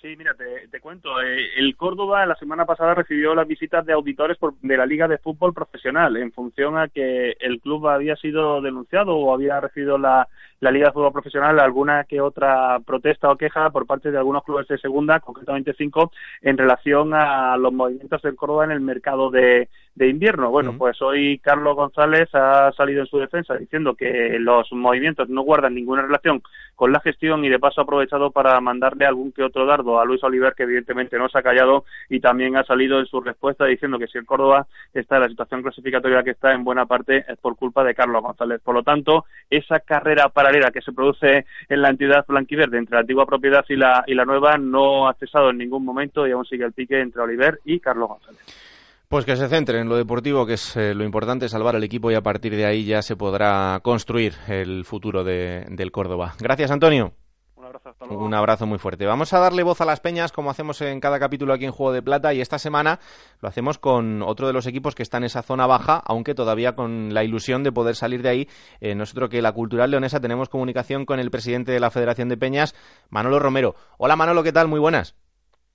[0.00, 1.20] Sí, mira, te, cuento.
[1.20, 5.18] Eh, el Córdoba la semana pasada recibió las visitas de auditores de la Liga de
[5.18, 10.26] Fútbol Profesional en función a que el club había sido denunciado o había recibido la,
[10.60, 14.42] la Liga de Fútbol Profesional alguna que otra protesta o queja por parte de algunos
[14.42, 19.30] clubes de segunda, concretamente cinco, en relación a los movimientos del Córdoba en el mercado
[19.30, 19.68] de,
[20.00, 20.50] de invierno.
[20.50, 25.42] Bueno, pues hoy Carlos González ha salido en su defensa diciendo que los movimientos no
[25.42, 26.42] guardan ninguna relación
[26.74, 30.06] con la gestión y de paso ha aprovechado para mandarle algún que otro dardo a
[30.06, 33.66] Luis Oliver que evidentemente no se ha callado y también ha salido en su respuesta
[33.66, 37.26] diciendo que si el Córdoba está en la situación clasificatoria que está en buena parte
[37.28, 38.62] es por culpa de Carlos González.
[38.64, 43.00] Por lo tanto, esa carrera paralela que se produce en la entidad blanquiverde entre la
[43.00, 46.46] antigua propiedad y la, y la nueva no ha cesado en ningún momento y aún
[46.46, 48.69] sigue el pique entre Oliver y Carlos González.
[49.10, 52.12] Pues que se centre en lo deportivo, que es eh, lo importante, salvar el equipo
[52.12, 56.34] y a partir de ahí ya se podrá construir el futuro de, del Córdoba.
[56.38, 57.12] Gracias, Antonio.
[57.56, 59.06] Un abrazo, Un abrazo muy fuerte.
[59.06, 61.92] Vamos a darle voz a las peñas, como hacemos en cada capítulo aquí en Juego
[61.92, 63.00] de Plata, y esta semana
[63.40, 66.76] lo hacemos con otro de los equipos que está en esa zona baja, aunque todavía
[66.76, 68.48] con la ilusión de poder salir de ahí.
[68.80, 72.36] Eh, nosotros que la Cultural Leonesa tenemos comunicación con el presidente de la Federación de
[72.36, 72.76] Peñas,
[73.08, 73.74] Manolo Romero.
[73.98, 74.68] Hola Manolo, ¿qué tal?
[74.68, 75.16] Muy buenas.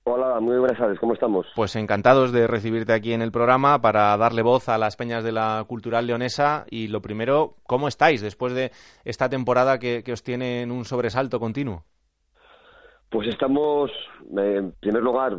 [0.08, 1.48] Hola, muy buenas tardes, ¿cómo estamos?
[1.56, 5.32] Pues encantados de recibirte aquí en el programa para darle voz a las peñas de
[5.32, 6.64] la cultural leonesa.
[6.70, 8.70] Y lo primero, ¿cómo estáis después de
[9.04, 11.82] esta temporada que, que os tiene en un sobresalto continuo?
[13.10, 13.90] Pues estamos,
[14.38, 15.36] eh, en primer lugar,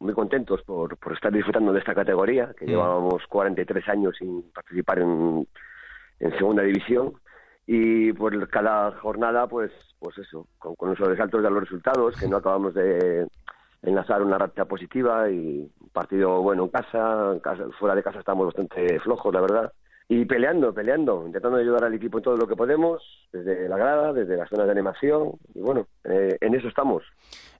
[0.00, 2.68] muy contentos por, por estar disfrutando de esta categoría, que Mm.
[2.68, 5.46] llevábamos 43 años sin participar en,
[6.20, 7.12] en segunda división.
[7.66, 12.28] Y por cada jornada, pues, pues eso, con, con los sobresaltos de los resultados, que
[12.28, 13.26] no acabamos de
[13.86, 17.34] enlazar una racha positiva y un partido bueno en casa,
[17.78, 19.72] fuera de casa estamos bastante flojos, la verdad.
[20.08, 24.12] Y peleando, peleando, intentando ayudar al equipo en todo lo que podemos, desde la grada,
[24.12, 27.02] desde las zonas de animación, y bueno, eh, en eso estamos.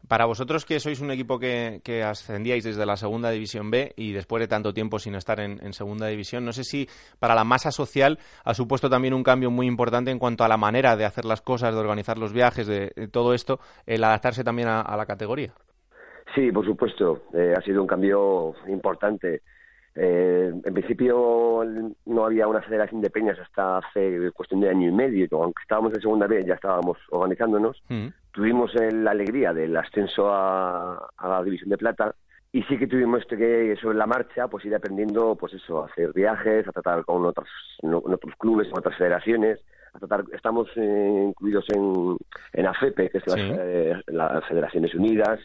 [0.07, 4.41] Para vosotros que sois un equipo que, ascendíais desde la segunda división B y después
[4.41, 8.21] de tanto tiempo sin estar en, segunda división, no sé si para la masa social
[8.45, 11.41] ha supuesto también un cambio muy importante en cuanto a la manera de hacer las
[11.41, 15.53] cosas, de organizar los viajes, de, todo esto, el adaptarse también a la categoría.
[16.35, 19.43] Sí, por supuesto, eh, ha sido un cambio importante.
[19.95, 21.65] Eh, en principio
[22.05, 25.95] no había una federación de peñas hasta hace cuestión de año y medio, aunque estábamos
[25.95, 27.83] en segunda vez ya estábamos organizándonos.
[27.89, 28.09] Mm.
[28.33, 32.15] Tuvimos la alegría del ascenso a, a, la división de plata
[32.53, 36.13] y sí que tuvimos que sobre la marcha pues ir aprendiendo pues eso, a hacer
[36.13, 37.49] viajes, a tratar con otros,
[37.83, 39.65] en otros clubes, con otras federaciones.
[39.95, 42.19] A tratar, estamos eh, incluidos en,
[42.53, 43.31] en AFEPE, que es Sí.
[43.31, 45.41] las, eh, las Federaciones Unidas,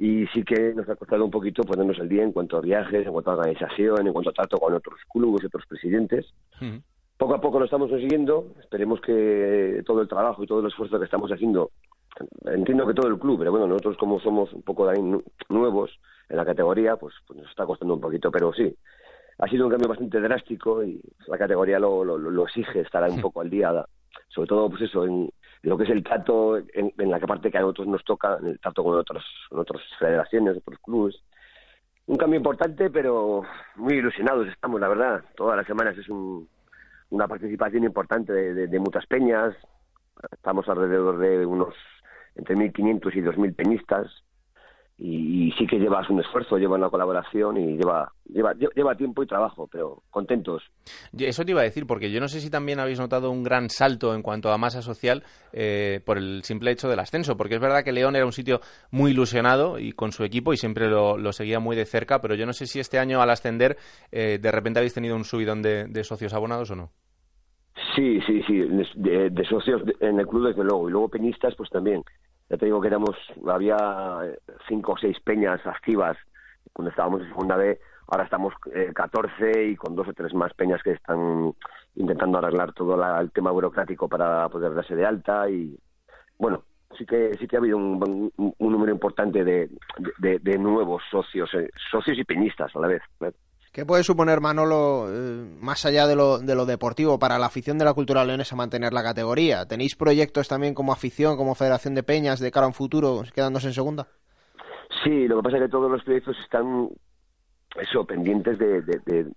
[0.00, 3.06] y sí que nos ha costado un poquito ponernos al día en cuanto a viajes,
[3.06, 6.24] en cuanto a organización, en cuanto a trato con otros clubes, otros presidentes.
[6.58, 6.78] Mm.
[7.18, 8.46] Poco a poco lo estamos consiguiendo.
[8.60, 11.72] Esperemos que todo el trabajo y todo el esfuerzo que estamos haciendo,
[12.46, 14.90] entiendo que todo el club, pero bueno, nosotros como somos un poco
[15.50, 15.90] nuevos
[16.30, 18.74] en la categoría, pues, pues nos está costando un poquito, pero sí.
[19.36, 23.20] Ha sido un cambio bastante drástico y la categoría lo, lo, lo exige estar un
[23.20, 23.84] poco al día,
[24.28, 25.30] sobre todo pues eso, en,
[25.62, 28.48] lo que es el trato, en, en la parte que a nosotros nos toca, en
[28.48, 31.16] el trato con otros, con otras federaciones, otros clubes.
[32.06, 33.42] Un cambio importante, pero
[33.76, 35.24] muy ilusionados estamos, la verdad.
[35.36, 36.48] Todas las semanas es un,
[37.10, 39.54] una participación importante de, de, de muchas peñas.
[40.32, 41.74] Estamos alrededor de unos
[42.34, 44.06] entre 1.500 y 2.000 peñistas.
[45.02, 49.22] Y, y, sí que llevas un esfuerzo, lleva una colaboración y lleva, lleva, lleva tiempo
[49.22, 50.62] y trabajo, pero contentos.
[51.18, 53.70] Eso te iba a decir, porque yo no sé si también habéis notado un gran
[53.70, 55.22] salto en cuanto a masa social
[55.54, 58.60] eh, por el simple hecho del ascenso, porque es verdad que León era un sitio
[58.90, 62.34] muy ilusionado y con su equipo y siempre lo, lo seguía muy de cerca, pero
[62.34, 63.78] yo no sé si este año al ascender
[64.12, 66.90] eh, de repente habéis tenido un subidón de, de socios abonados o no.
[67.96, 68.58] Sí, sí, sí,
[68.96, 72.02] de, de socios en el club desde luego, y luego peñistas pues también
[72.50, 73.16] ya te digo que éramos,
[73.48, 73.76] había
[74.68, 76.16] cinco o seis peñas activas
[76.72, 80.52] cuando estábamos en segunda B, ahora estamos eh, 14 y con dos o tres más
[80.54, 81.54] peñas que están
[81.94, 85.78] intentando arreglar todo la, el tema burocrático para poder darse de alta y
[86.38, 86.64] bueno,
[86.96, 89.70] sí que sí que ha habido un, número importante de,
[90.18, 93.02] de, nuevos socios, eh, socios y peñistas a la vez.
[93.20, 93.32] ¿eh?
[93.72, 97.78] ¿Qué puede suponer, Manolo, eh, más allá de lo, de lo deportivo, para la afición
[97.78, 99.64] de la cultura leonesa mantener la categoría?
[99.64, 103.68] ¿Tenéis proyectos también como afición, como Federación de Peñas, de cara a un futuro, quedándose
[103.68, 104.08] en segunda?
[105.04, 106.88] Sí, lo que pasa es que todos los proyectos están
[107.80, 109.30] eso pendientes de, de,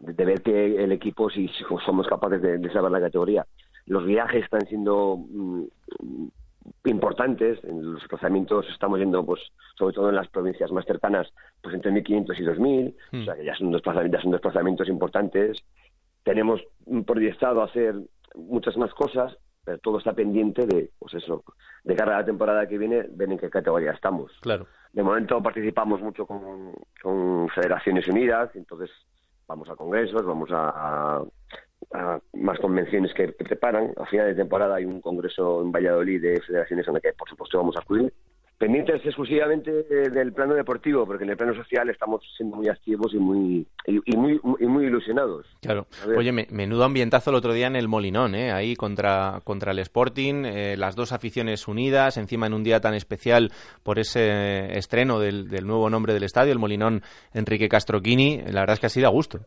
[0.00, 1.50] de, ver que el equipo, si
[1.84, 3.44] somos capaces de, de salvar la categoría.
[3.86, 5.64] Los viajes están siendo mm,
[6.84, 9.40] importantes, en los desplazamientos estamos yendo, pues,
[9.76, 13.20] sobre todo en las provincias más cercanas, pues entre 1.500 y 2.000, mm.
[13.20, 15.58] o sea que ya son, desplazamientos, ya son desplazamientos importantes.
[16.22, 16.62] Tenemos
[17.06, 17.94] proyectado hacer
[18.34, 21.44] muchas más cosas, pero todo está pendiente de, pues eso,
[21.84, 24.32] de cara a la temporada que viene, ven en qué categoría estamos.
[24.40, 24.66] Claro.
[24.92, 28.90] De momento participamos mucho con, con Federaciones Unidas, entonces
[29.46, 31.24] vamos a congresos, vamos a, a,
[31.92, 33.92] a más convenciones que, que, preparan.
[33.96, 37.28] A final de temporada hay un congreso en Valladolid de federaciones en el que, por
[37.28, 38.12] supuesto, vamos a acudir.
[38.58, 39.70] pendientes exclusivamente
[40.10, 44.16] del plano deportivo, porque en el plano social estamos siendo muy activos y muy y,
[44.16, 45.46] muy y muy ilusionados.
[45.60, 45.86] Claro.
[46.16, 48.52] Oye, menudo ambientazo el otro día en el Molinón, ¿eh?
[48.52, 52.94] ahí contra contra el Sporting, eh, las dos aficiones unidas, encima en un día tan
[52.94, 53.50] especial
[53.82, 58.42] por ese estreno del, del nuevo nombre del estadio, el Molinón Enrique Castroquini.
[58.46, 59.40] La verdad es que ha sido a gusto.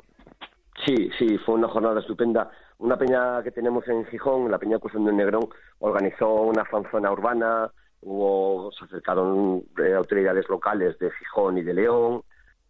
[0.86, 2.50] Sí, sí, fue una jornada estupenda.
[2.80, 5.50] Una peña que tenemos en Gijón, la Peña Cuestión del Negrón,
[5.80, 7.72] organizó una fanzona urbana
[8.02, 12.22] hubo, se acercaron eh, autoridades locales de Gijón y de León.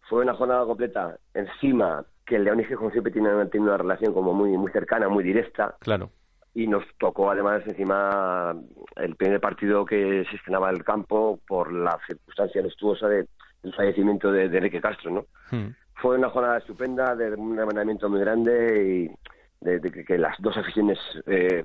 [0.08, 1.18] Fue una jornada completa.
[1.34, 5.76] Encima, que León y Gijón siempre tienen, una relación como muy, muy cercana, muy directa.
[5.80, 6.10] Claro.
[6.54, 8.56] Y nos tocó además encima
[8.96, 13.28] el primer partido que se estrenaba el campo por la circunstancia lustuosa del
[13.76, 15.26] fallecimiento de, Enrique Castro, ¿no?
[15.50, 15.68] Hmm.
[16.00, 20.98] Fue una jornada estupenda, de un hermanamiento muy grande y de, que, las dos aficiones
[21.26, 21.64] eh,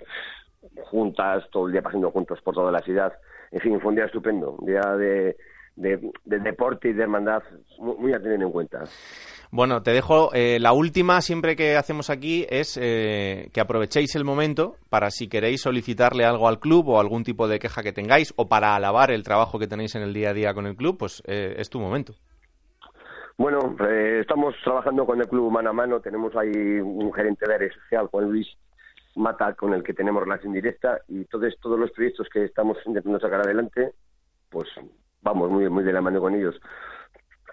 [0.85, 3.13] juntas, todo el día pasando juntos por toda la ciudad,
[3.51, 5.37] en fin, fue un día estupendo, un día de,
[6.25, 7.43] deporte y de hermandad
[7.77, 8.83] muy, a tener en cuenta.
[9.51, 10.33] Bueno, te dejo.
[10.33, 15.27] Eh, la última, siempre que hacemos aquí, es eh, que aprovechéis el momento para si
[15.27, 19.11] queréis solicitarle algo al club o algún tipo de queja que tengáis o para alabar
[19.11, 21.69] el trabajo que tenéis en el día a día con el club, pues eh, es
[21.69, 22.15] tu momento.
[23.37, 23.75] Bueno,
[24.19, 25.99] estamos trabajando con el club mano a mano.
[25.99, 28.47] Tenemos ahí un gerente de área social, Juan Luis,
[29.15, 33.19] Mata con el que tenemos relación directa y todos, todos los proyectos que estamos intentando
[33.19, 33.93] sacar adelante,
[34.49, 34.67] pues
[35.21, 36.59] vamos muy, muy de la mano con ellos.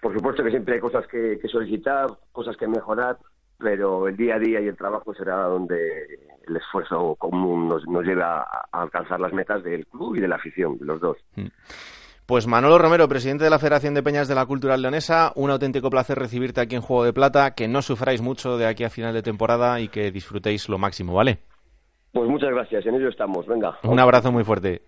[0.00, 3.18] Por supuesto que siempre hay cosas que, solicitar, cosas que mejorar,
[3.58, 6.18] pero el día a día y el trabajo será donde
[6.48, 10.36] el esfuerzo común nos, nos lleva a, alcanzar las metas del club y de la
[10.36, 11.18] afición, de los dos.
[11.36, 11.46] Mm.
[12.30, 15.90] Pues Manolo Romero, presidente de la Federación de Peñas de la Cultural Leonesa, un auténtico
[15.90, 19.12] placer recibirte aquí en Juego de Plata, que no sufráis mucho de aquí a final
[19.12, 21.40] de temporada y que disfrutéis lo máximo, ¿vale?
[22.12, 23.76] Pues muchas gracias, en ello estamos, venga.
[23.82, 24.80] Un abrazo muy fuerte.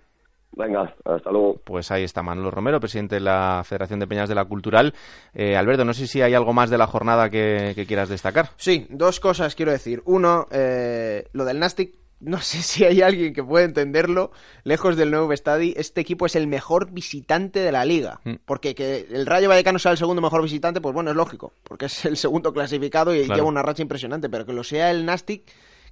[0.52, 1.56] Venga, hasta luego.
[1.64, 4.94] Pues ahí está Manolo Romero, presidente de la Federación de Peñas de la Cultural.
[5.34, 8.50] Eh, Alberto, no sé si hay algo más de la jornada que, quieras destacar.
[8.54, 10.00] Sí, dos cosas quiero decir.
[10.04, 14.30] Uno, eh, lo del Nastic, no sé si hay alguien que pueda entenderlo.
[14.64, 18.20] Lejos del nuevo estadio, este equipo es el mejor visitante de la liga.
[18.24, 18.34] Mm.
[18.44, 21.52] Porque que el Rayo Vallecano sea el segundo mejor visitante, pues bueno, es lógico.
[21.62, 24.28] Porque es el segundo clasificado y lleva una racha impresionante.
[24.28, 25.44] Pero que lo sea el Nastic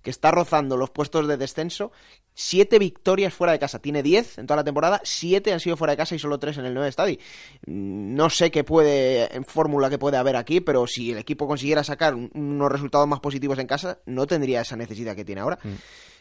[0.03, 1.93] que está rozando los puestos de descenso.
[2.35, 3.81] Siete victorias fuera de casa.
[3.81, 5.01] Tiene diez en toda la temporada.
[5.05, 7.19] Siete han sido fuera de casa y solo tres en el nuevo estadio.
[7.67, 11.85] No sé qué puede, en fórmula que puede haber aquí, pero si el equipo consiguiera
[11.85, 15.59] sacar unos resultados más positivos en casa, no tendría esa necesidad que tiene ahora.
[15.63, 15.69] Mm.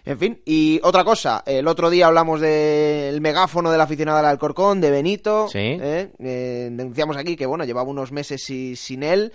[0.06, 4.82] En fin, y otra cosa, el otro día hablamos del megáfono del aficionado al Alcorcón,
[4.82, 5.48] de Benito.
[5.50, 5.60] Sí.
[5.60, 6.12] ¿eh?
[6.20, 9.34] Eh, denunciamos aquí que, bueno, llevaba unos meses sin él.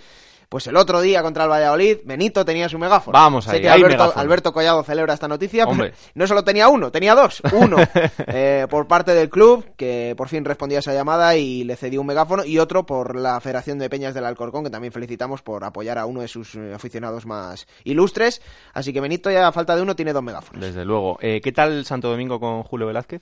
[0.49, 3.17] Pues el otro día contra el Valladolid, Benito tenía su megáfono.
[3.17, 5.65] Vamos ahí, sé que Alberto, Collado celebra esta noticia.
[6.15, 7.41] no solo tenía uno, tenía dos.
[7.53, 7.77] Uno
[8.27, 12.01] eh, por parte del club, que por fin respondió a esa llamada y le cedió
[12.01, 12.43] un megáfono.
[12.45, 16.05] Y otro por la Federación de Peñas del Alcorcón, que también felicitamos por apoyar a
[16.05, 18.41] uno de sus eh, aficionados más ilustres.
[18.73, 20.61] Así que Benito, ya a falta de uno, tiene dos megáfonos.
[20.61, 21.17] Desde luego.
[21.21, 23.21] Eh, ¿Qué tal Santo Domingo con Julio Velázquez?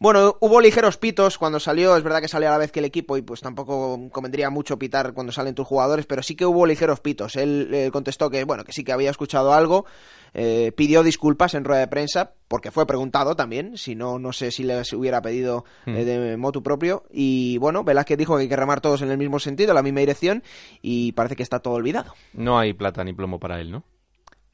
[0.00, 2.84] Bueno, hubo ligeros pitos cuando salió, es verdad que salió a la vez que el
[2.84, 6.66] equipo y pues tampoco convendría mucho pitar cuando salen tus jugadores, pero sí que hubo
[6.66, 7.34] ligeros pitos.
[7.34, 9.86] Él eh, contestó que, bueno, que sí que había escuchado algo,
[10.34, 14.52] eh, pidió disculpas en rueda de prensa, porque fue preguntado también, si no, no sé
[14.52, 15.96] si les hubiera pedido hmm.
[15.96, 19.18] eh, de motu propio, y bueno, Velázquez dijo que hay que remar todos en el
[19.18, 20.44] mismo sentido, en la misma dirección,
[20.80, 22.14] y parece que está todo olvidado.
[22.34, 23.82] No hay plata ni plomo para él, ¿no?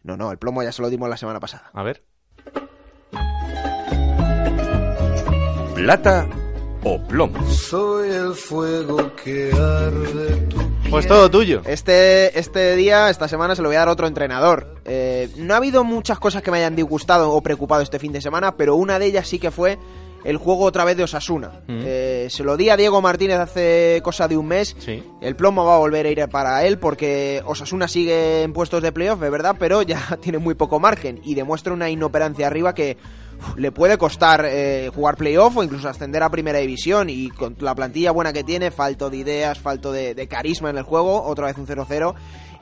[0.03, 1.71] No, no, el plomo ya se lo dimos la semana pasada.
[1.75, 2.03] A ver.
[5.75, 6.29] Plata
[6.85, 7.45] o plomo.
[7.51, 10.47] Soy el fuego que arde
[10.89, 11.63] Pues todo tuyo.
[11.67, 14.77] Este, este día, esta semana, se lo voy a dar a otro entrenador.
[14.85, 18.21] Eh, no ha habido muchas cosas que me hayan disgustado o preocupado este fin de
[18.21, 19.79] semana, pero una de ellas sí que fue
[20.25, 21.61] el juego otra vez de Osasuna.
[21.67, 21.83] Mm.
[21.85, 24.77] Eh, se lo di a Diego Martínez hace cosa de un mes.
[25.21, 28.93] El plomo va a volver a ir para él porque Osasuna sigue en puestos de
[28.93, 32.97] playoff, es verdad, pero ya tiene muy poco margen y demuestra una inoperancia arriba que
[33.57, 37.75] le puede costar eh, jugar playoff o incluso ascender a primera división y con la
[37.75, 41.59] plantilla buena que tiene, falto de ideas, falto de, carisma en el juego, otra vez
[41.59, 42.15] un 0-0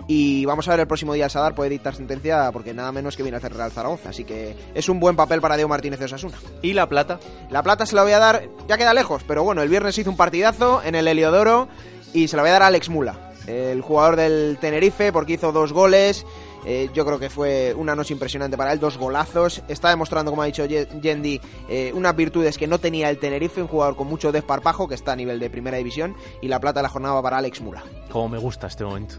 [0.08, 3.16] y vamos a ver el próximo día el Sadar puede dictar sentencia porque nada menos
[3.16, 6.00] que viene a hacer Real Zaragoza, así que es un buen papel para Diego Martínez
[6.00, 6.36] de Osasuna.
[6.60, 7.20] ¿Y la plata?
[7.50, 10.10] La plata se la voy a dar, ya queda lejos, pero bueno, el viernes hizo
[10.10, 11.68] un partidazo en el Heliodoro
[12.12, 15.52] y se la voy a dar a Alex Mula, el jugador del Tenerife porque hizo
[15.52, 16.26] dos goles
[16.64, 19.62] eh, yo creo que fue una noche impresionante para él, dos golazos.
[19.68, 23.68] Está demostrando, como ha dicho Yendi, eh, unas virtudes que no tenía el Tenerife, un
[23.68, 26.16] jugador con mucho desparpajo que está a nivel de primera división.
[26.40, 27.82] Y la plata de la jornada para Alex Mura.
[28.10, 29.16] Como me gusta este momento.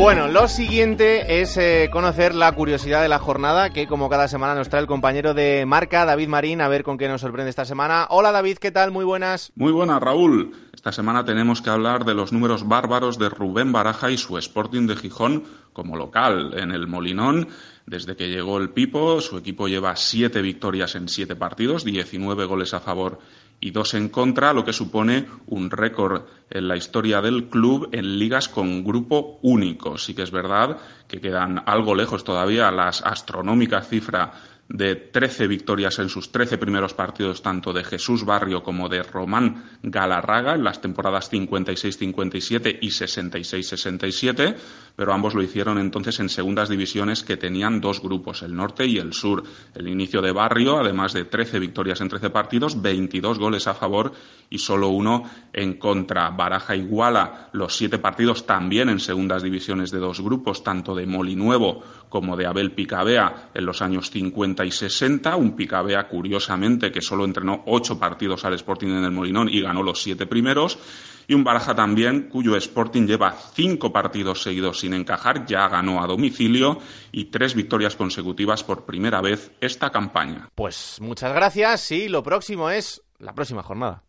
[0.00, 4.54] Bueno, lo siguiente es eh, conocer la curiosidad de la jornada que como cada semana
[4.54, 7.66] nos trae el compañero de marca, David Marín, a ver con qué nos sorprende esta
[7.66, 8.06] semana.
[8.08, 8.92] Hola David, ¿qué tal?
[8.92, 9.52] Muy buenas.
[9.56, 10.52] Muy buenas, Raúl.
[10.72, 14.86] Esta semana tenemos que hablar de los números bárbaros de Rubén Baraja y su Sporting
[14.86, 15.44] de Gijón
[15.74, 17.48] como local en el Molinón.
[17.84, 22.72] Desde que llegó el Pipo, su equipo lleva siete victorias en siete partidos, 19 goles
[22.72, 23.18] a favor
[23.60, 28.18] y dos en contra, lo que supone un récord en la historia del club en
[28.18, 29.98] ligas con grupo único.
[29.98, 34.30] Sí que es verdad que quedan algo lejos todavía las astronómicas cifras
[34.70, 39.64] de 13 victorias en sus 13 primeros partidos, tanto de Jesús Barrio como de Román
[39.82, 44.54] Galarraga, en las temporadas 56-57 y 66-67,
[44.94, 48.98] pero ambos lo hicieron entonces en segundas divisiones que tenían dos grupos, el norte y
[48.98, 49.42] el sur.
[49.74, 54.12] El inicio de Barrio, además de 13 victorias en 13 partidos, 22 goles a favor
[54.50, 56.30] y solo uno en contra.
[56.30, 61.82] Baraja iguala los siete partidos también en segundas divisiones de dos grupos, tanto de Molinuevo
[62.08, 65.36] como de Abel Picabea en los años 50 y 60.
[65.36, 69.82] Un Picabea, curiosamente, que solo entrenó ocho partidos al Sporting en el Molinón y ganó
[69.82, 70.78] los siete primeros.
[71.26, 76.06] Y un Baraja también, cuyo Sporting lleva cinco partidos seguidos sin encajar, ya ganó a
[76.06, 76.78] domicilio
[77.12, 80.48] y tres victorias consecutivas por primera vez esta campaña.
[80.54, 84.02] Pues muchas gracias y lo próximo es la próxima jornada.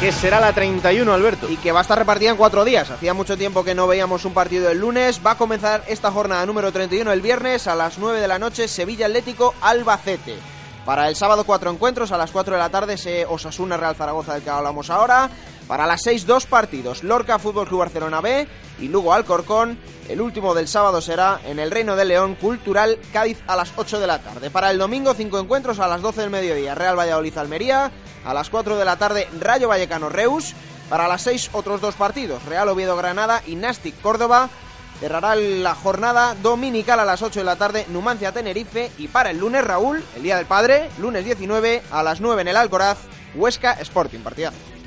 [0.00, 1.46] Que será la 31, Alberto.
[1.50, 2.90] Y que va a estar repartida en cuatro días.
[2.90, 5.20] Hacía mucho tiempo que no veíamos un partido el lunes.
[5.24, 8.66] Va a comenzar esta jornada número 31 el viernes a las 9 de la noche,
[8.66, 10.38] Sevilla Atlético Albacete.
[10.86, 14.32] Para el sábado cuatro encuentros, a las 4 de la tarde se Osasuna Real Zaragoza
[14.32, 15.28] del que hablamos ahora.
[15.70, 18.48] Para las 6 dos partidos, Lorca Fútbol Club Barcelona B
[18.80, 19.78] y Lugo Alcorcón.
[20.08, 24.00] El último del sábado será en el Reino de León Cultural Cádiz a las 8
[24.00, 24.50] de la tarde.
[24.50, 27.92] Para el domingo cinco encuentros a las 12 del mediodía, Real Valladolid Almería.
[28.24, 30.54] A las 4 de la tarde, Rayo Vallecano Reus.
[30.88, 34.50] Para las 6 otros dos partidos, Real Oviedo Granada y Nastic Córdoba.
[34.98, 38.90] Cerrará la jornada dominical a las 8 de la tarde, Numancia Tenerife.
[38.98, 42.48] Y para el lunes, Raúl, el Día del Padre, lunes 19 a las 9 en
[42.48, 42.98] el Alcoraz,
[43.36, 44.79] Huesca Sporting, partidazo.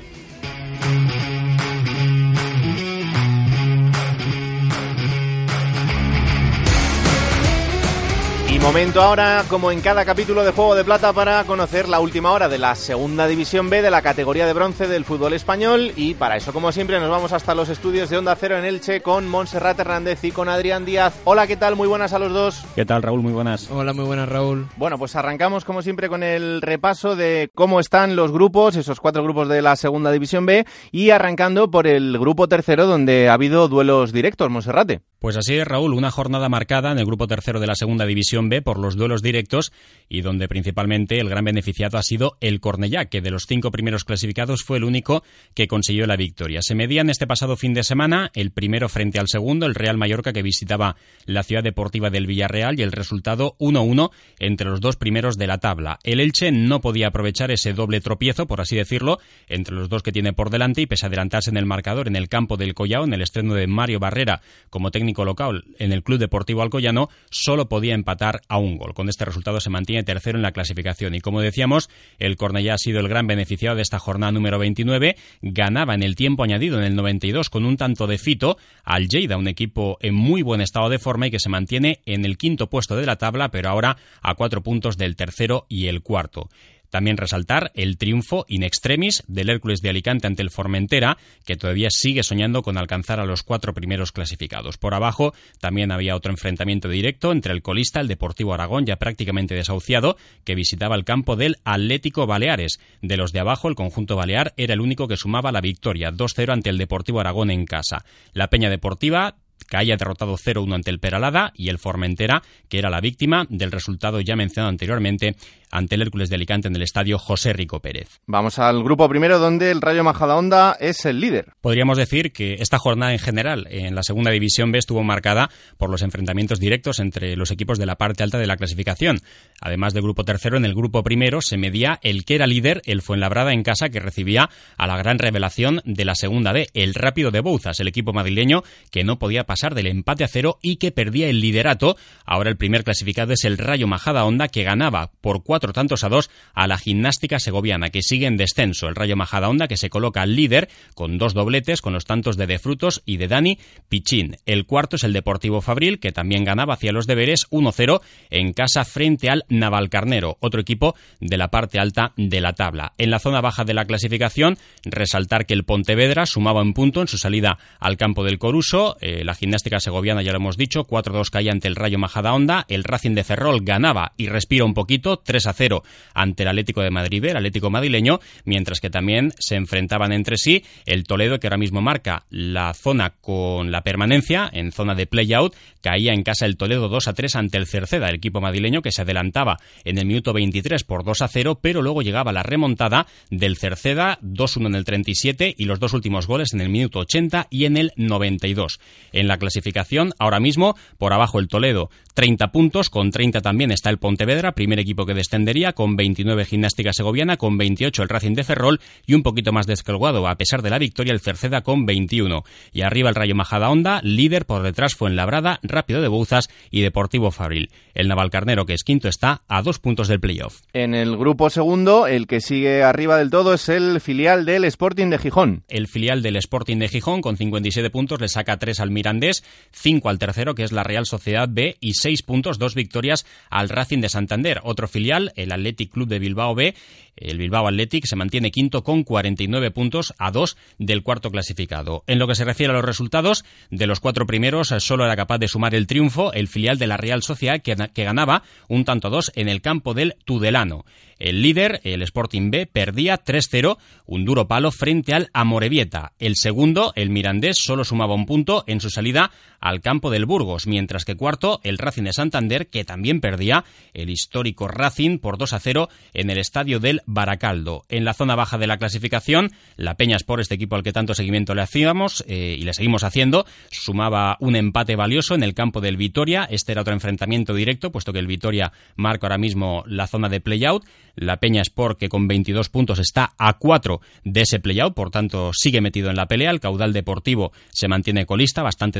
[8.64, 12.48] Momento ahora, como en cada capítulo de Juego de Plata, para conocer la última hora
[12.48, 15.92] de la Segunda División B de la categoría de bronce del fútbol español.
[15.96, 19.02] Y para eso, como siempre, nos vamos hasta los estudios de Onda Cero en Elche
[19.02, 21.20] con Montserrat Hernández y con Adrián Díaz.
[21.24, 21.76] Hola, ¿qué tal?
[21.76, 22.64] Muy buenas a los dos.
[22.74, 23.20] ¿Qué tal, Raúl?
[23.20, 23.70] Muy buenas.
[23.70, 24.66] Hola, muy buenas, Raúl.
[24.78, 29.22] Bueno, pues arrancamos, como siempre, con el repaso de cómo están los grupos, esos cuatro
[29.22, 33.68] grupos de la Segunda División B, y arrancando por el grupo tercero, donde ha habido
[33.68, 35.02] duelos directos, Monserrate.
[35.18, 38.48] Pues así es, Raúl, una jornada marcada en el grupo tercero de la Segunda División
[38.48, 39.72] B por los duelos directos
[40.08, 44.04] y donde principalmente el gran beneficiado ha sido el Cornellá, que de los cinco primeros
[44.04, 45.24] clasificados fue el único
[45.54, 46.60] que consiguió la victoria.
[46.62, 50.32] Se medían este pasado fin de semana el primero frente al segundo, el Real Mallorca,
[50.32, 55.36] que visitaba la ciudad deportiva del Villarreal, y el resultado 1-1 entre los dos primeros
[55.36, 55.98] de la tabla.
[56.02, 60.12] El Elche no podía aprovechar ese doble tropiezo, por así decirlo, entre los dos que
[60.12, 63.04] tiene por delante y pese a adelantarse en el marcador en el campo del Collao,
[63.04, 64.40] en el estreno de Mario Barrera
[64.70, 68.94] como técnico local en el Club Deportivo Alcoyano, solo podía empatar a un gol.
[68.94, 72.78] Con este resultado se mantiene tercero en la clasificación y como decíamos, el Cornellá ha
[72.78, 76.84] sido el gran beneficiado de esta jornada número 29, ganaba en el tiempo añadido en
[76.84, 80.88] el 92 con un tanto de Fito al Lleida, un equipo en muy buen estado
[80.88, 83.96] de forma y que se mantiene en el quinto puesto de la tabla, pero ahora
[84.22, 86.48] a cuatro puntos del tercero y el cuarto.
[86.94, 91.88] También resaltar el triunfo in extremis del Hércules de Alicante ante el Formentera, que todavía
[91.90, 94.78] sigue soñando con alcanzar a los cuatro primeros clasificados.
[94.78, 99.56] Por abajo también había otro enfrentamiento directo entre el colista, el Deportivo Aragón, ya prácticamente
[99.56, 102.78] desahuciado, que visitaba el campo del Atlético Baleares.
[103.02, 106.52] De los de abajo, el conjunto balear era el único que sumaba la victoria, 2-0
[106.52, 108.04] ante el Deportivo Aragón en casa.
[108.34, 109.34] La Peña Deportiva
[109.68, 113.72] que haya derrotado 0-1 ante el Peralada y el Formentera, que era la víctima del
[113.72, 115.36] resultado ya mencionado anteriormente
[115.74, 118.20] ante el Hércules de Alicante en el estadio José Rico Pérez.
[118.26, 121.52] Vamos al grupo primero donde el Rayo Majadahonda es el líder.
[121.60, 125.90] Podríamos decir que esta jornada en general en la segunda división B estuvo marcada por
[125.90, 129.20] los enfrentamientos directos entre los equipos de la parte alta de la clasificación.
[129.60, 133.02] Además del grupo tercero, en el grupo primero se medía el que era líder, el
[133.02, 137.32] Fuenlabrada en casa, que recibía a la gran revelación de la segunda D, el Rápido
[137.32, 140.90] de Bouzas, el equipo madrileño que no podía pasar del empate a cero y que
[140.90, 141.96] perdía el liderato.
[142.24, 146.08] Ahora el primer clasificado es el Rayo Majada Onda que ganaba por cuatro tantos a
[146.08, 148.88] dos a la gimnástica segoviana que sigue en descenso.
[148.88, 152.36] El Rayo Majada Onda que se coloca al líder con dos dobletes con los tantos
[152.36, 154.36] de De Frutos y de Dani Pichín.
[154.46, 158.84] El cuarto es el Deportivo Fabril que también ganaba hacia los deberes 1-0 en casa
[158.84, 162.92] frente al Navalcarnero, otro equipo de la parte alta de la tabla.
[162.98, 167.08] En la zona baja de la clasificación, resaltar que el Pontevedra sumaba un punto en
[167.08, 168.96] su salida al campo del Coruso.
[169.00, 172.64] Eh, gimnástica segoviana, ya lo hemos dicho, 4-2 caía ante el Rayo Majadahonda.
[172.68, 175.82] El Racing de Ferrol ganaba y respira un poquito, 3-0
[176.14, 180.64] ante el Atlético de Madrid, el Atlético madrileño, mientras que también se enfrentaban entre sí
[180.86, 185.54] el Toledo, que ahora mismo marca la zona con la permanencia, en zona de play-out,
[185.80, 189.58] caía en casa el Toledo 2-3 ante el Cerceda, el equipo madrileño que se adelantaba
[189.84, 194.74] en el minuto 23 por 2-0, pero luego llegaba la remontada del Cerceda 2-1 en
[194.74, 198.80] el 37 y los dos últimos goles en el minuto 80 y en el 92.
[199.12, 203.90] En la clasificación, ahora mismo, por abajo el Toledo, 30 puntos, con 30 también está
[203.90, 208.44] el Pontevedra, primer equipo que descendería, con 29 Gimnástica Segoviana, con 28 el Racing de
[208.44, 212.44] Ferrol y un poquito más descolgado, a pesar de la victoria, el Cerceda con 21.
[212.72, 216.48] Y arriba el Rayo Majada Onda, líder por detrás fue en Labrada, Rápido de Bouzas
[216.70, 217.70] y Deportivo Fabril.
[217.94, 220.60] El Navalcarnero, que es quinto, está a dos puntos del playoff.
[220.72, 225.08] En el grupo segundo, el que sigue arriba del todo es el filial del Sporting
[225.08, 225.64] de Gijón.
[225.68, 230.08] El filial del Sporting de Gijón, con 57 puntos, le saca 3 al Mirandés, 5
[230.08, 234.00] al tercero, que es la Real Sociedad B, y 6 puntos, dos victorias al Racing
[234.00, 234.60] de Santander.
[234.64, 236.74] Otro filial, el Athletic Club de Bilbao B,
[237.16, 242.04] el Bilbao Athletic se mantiene quinto con 49 puntos a 2 del cuarto clasificado.
[242.06, 245.38] En lo que se refiere a los resultados, de los cuatro primeros solo era capaz
[245.38, 249.08] de sumar el triunfo el filial de la Real Sociedad que, que ganaba un tanto
[249.08, 250.84] a dos en el campo del Tudelano.
[251.18, 256.12] El líder, el Sporting B, perdía 3-0, un duro palo frente al Amorebieta.
[256.18, 259.30] El segundo, el Mirandés, solo sumaba un punto en su salida
[259.64, 264.10] al campo del Burgos, mientras que cuarto, el Racing de Santander, que también perdía el
[264.10, 267.84] histórico Racing por 2-0 en el estadio del Baracaldo.
[267.88, 271.14] En la zona baja de la clasificación, la Peña Sport, este equipo al que tanto
[271.14, 275.80] seguimiento le hacíamos eh, y le seguimos haciendo, sumaba un empate valioso en el campo
[275.80, 276.46] del Vitoria.
[276.50, 280.40] Este era otro enfrentamiento directo, puesto que el Vitoria marca ahora mismo la zona de
[280.40, 280.84] playout.
[281.16, 285.52] La Peña Sport, que con 22 puntos está a 4 de ese playout, por tanto
[285.54, 286.50] sigue metido en la pelea.
[286.50, 288.98] El caudal deportivo se mantiene colista, bastante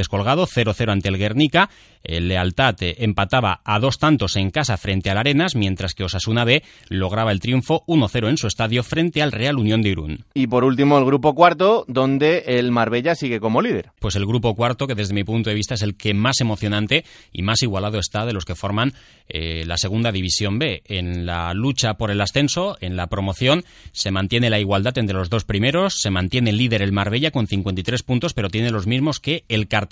[0.00, 1.70] descolgado, 0-0 ante el Guernica.
[2.02, 6.44] El Lealtad eh, empataba a dos tantos en casa frente al Arenas, mientras que Osasuna
[6.44, 10.24] B lograba el triunfo 1-0 en su estadio frente al Real Unión de Irún.
[10.34, 13.90] Y por último, el grupo cuarto, donde el Marbella sigue como líder.
[13.98, 17.04] Pues el grupo cuarto, que desde mi punto de vista es el que más emocionante
[17.32, 18.94] y más igualado está de los que forman
[19.28, 20.82] eh, la segunda división B.
[20.86, 25.28] En la lucha por el ascenso, en la promoción, se mantiene la igualdad entre los
[25.28, 29.44] dos primeros, se mantiene líder el Marbella con 53 puntos, pero tiene los mismos que
[29.48, 29.89] el Cartagena.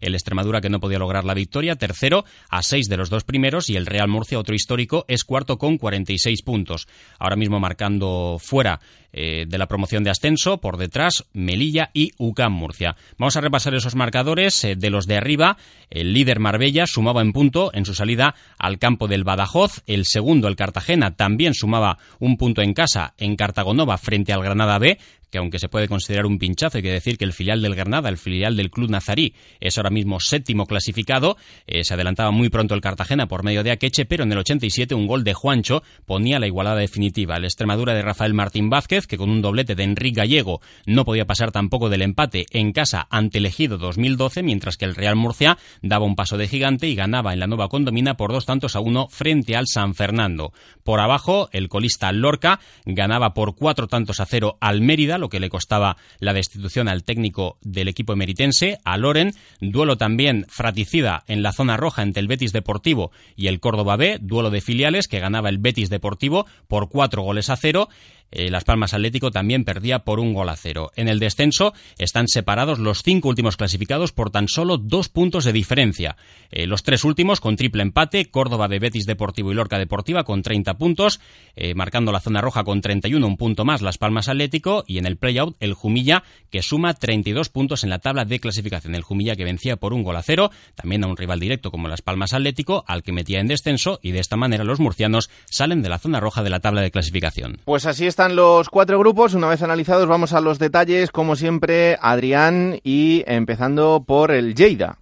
[0.00, 3.68] El Extremadura que no podía lograr la victoria, tercero a 6 de los dos primeros
[3.70, 6.88] y el Real Murcia, otro histórico, es cuarto con 46 puntos.
[7.18, 8.80] Ahora mismo marcando fuera
[9.12, 12.96] eh, de la promoción de ascenso, por detrás Melilla y UCAM Murcia.
[13.18, 15.56] Vamos a repasar esos marcadores eh, de los de arriba.
[15.90, 19.82] El líder Marbella sumaba en punto en su salida al campo del Badajoz.
[19.86, 24.78] El segundo, el Cartagena, también sumaba un punto en casa en Cartagonova frente al Granada
[24.78, 24.98] B
[25.30, 28.08] que aunque se puede considerar un pinchazo, hay que decir que el filial del Granada,
[28.08, 31.36] el filial del Club Nazarí, es ahora mismo séptimo clasificado.
[31.66, 34.94] Eh, se adelantaba muy pronto el Cartagena por medio de Akeche, pero en el 87
[34.94, 37.36] un gol de Juancho ponía la igualada definitiva.
[37.36, 41.26] El Extremadura de Rafael Martín Vázquez, que con un doblete de Enrique Gallego no podía
[41.26, 45.58] pasar tampoco del empate en casa ante el Ejido 2012, mientras que el Real Murcia
[45.82, 48.80] daba un paso de gigante y ganaba en la nueva condomina por dos tantos a
[48.80, 50.52] uno frente al San Fernando.
[50.82, 55.40] Por abajo, el colista Lorca ganaba por cuatro tantos a cero al Mérida, lo que
[55.40, 61.42] le costaba la destitución al técnico del equipo emeritense, a Loren, duelo también fraticida en
[61.42, 65.20] la zona roja entre el Betis Deportivo y el Córdoba B, duelo de filiales que
[65.20, 67.88] ganaba el Betis Deportivo por cuatro goles a cero
[68.30, 70.90] eh, Las Palmas Atlético también perdía por un gol a cero.
[70.96, 75.52] En el descenso están separados los cinco últimos clasificados por tan solo dos puntos de
[75.52, 76.16] diferencia.
[76.50, 80.42] Eh, los tres últimos con triple empate, Córdoba de Betis Deportivo y Lorca Deportiva con
[80.42, 81.20] 30 puntos,
[81.56, 85.06] eh, marcando la zona roja con 31, un punto más Las Palmas Atlético y en
[85.06, 88.94] el playout el Jumilla que suma 32 puntos en la tabla de clasificación.
[88.94, 91.88] El Jumilla que vencía por un gol a cero, también a un rival directo como
[91.88, 95.82] Las Palmas Atlético, al que metía en descenso y de esta manera los murcianos salen
[95.82, 97.58] de la zona roja de la tabla de clasificación.
[97.64, 99.32] Pues así está están los cuatro grupos.
[99.32, 104.99] Una vez analizados, vamos a los detalles, como siempre, Adrián, y empezando por el Lleida.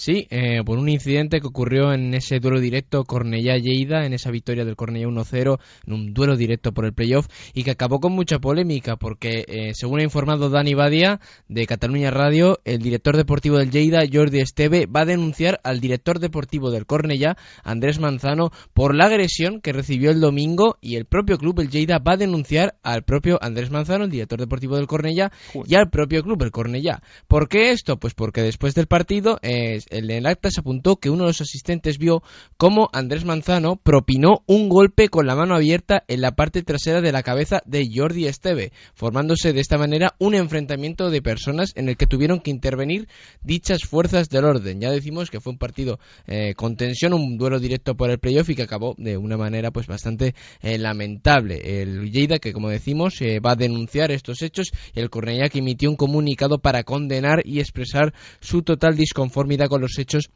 [0.00, 4.64] Sí, eh, por un incidente que ocurrió en ese duelo directo Cornellá-Lleida, en esa victoria
[4.64, 8.38] del Cornellá 1-0, en un duelo directo por el playoff, y que acabó con mucha
[8.38, 11.18] polémica, porque eh, según ha informado Dani Badia
[11.48, 16.20] de Cataluña Radio, el director deportivo del Lleida, Jordi Esteve, va a denunciar al director
[16.20, 21.38] deportivo del Cornellá, Andrés Manzano, por la agresión que recibió el domingo, y el propio
[21.38, 25.32] club, el Lleida, va a denunciar al propio Andrés Manzano, el director deportivo del Cornellá,
[25.66, 27.02] y al propio club, el Cornellá.
[27.26, 27.98] ¿Por qué esto?
[27.98, 29.40] Pues porque después del partido...
[29.42, 32.22] Eh, en el acta se apuntó que uno de los asistentes vio
[32.56, 37.12] cómo Andrés Manzano propinó un golpe con la mano abierta en la parte trasera de
[37.12, 41.96] la cabeza de Jordi Esteve, formándose de esta manera un enfrentamiento de personas en el
[41.96, 43.08] que tuvieron que intervenir
[43.42, 44.80] dichas fuerzas del orden.
[44.80, 48.50] Ya decimos que fue un partido eh, con tensión, un duelo directo por el playoff
[48.50, 51.82] y que acabó de una manera pues bastante eh, lamentable.
[51.82, 55.58] El Lleida, que como decimos, eh, va a denunciar estos hechos y el Cornellá que
[55.58, 60.30] emitió un comunicado para condenar y expresar su total disconformidad con los hechos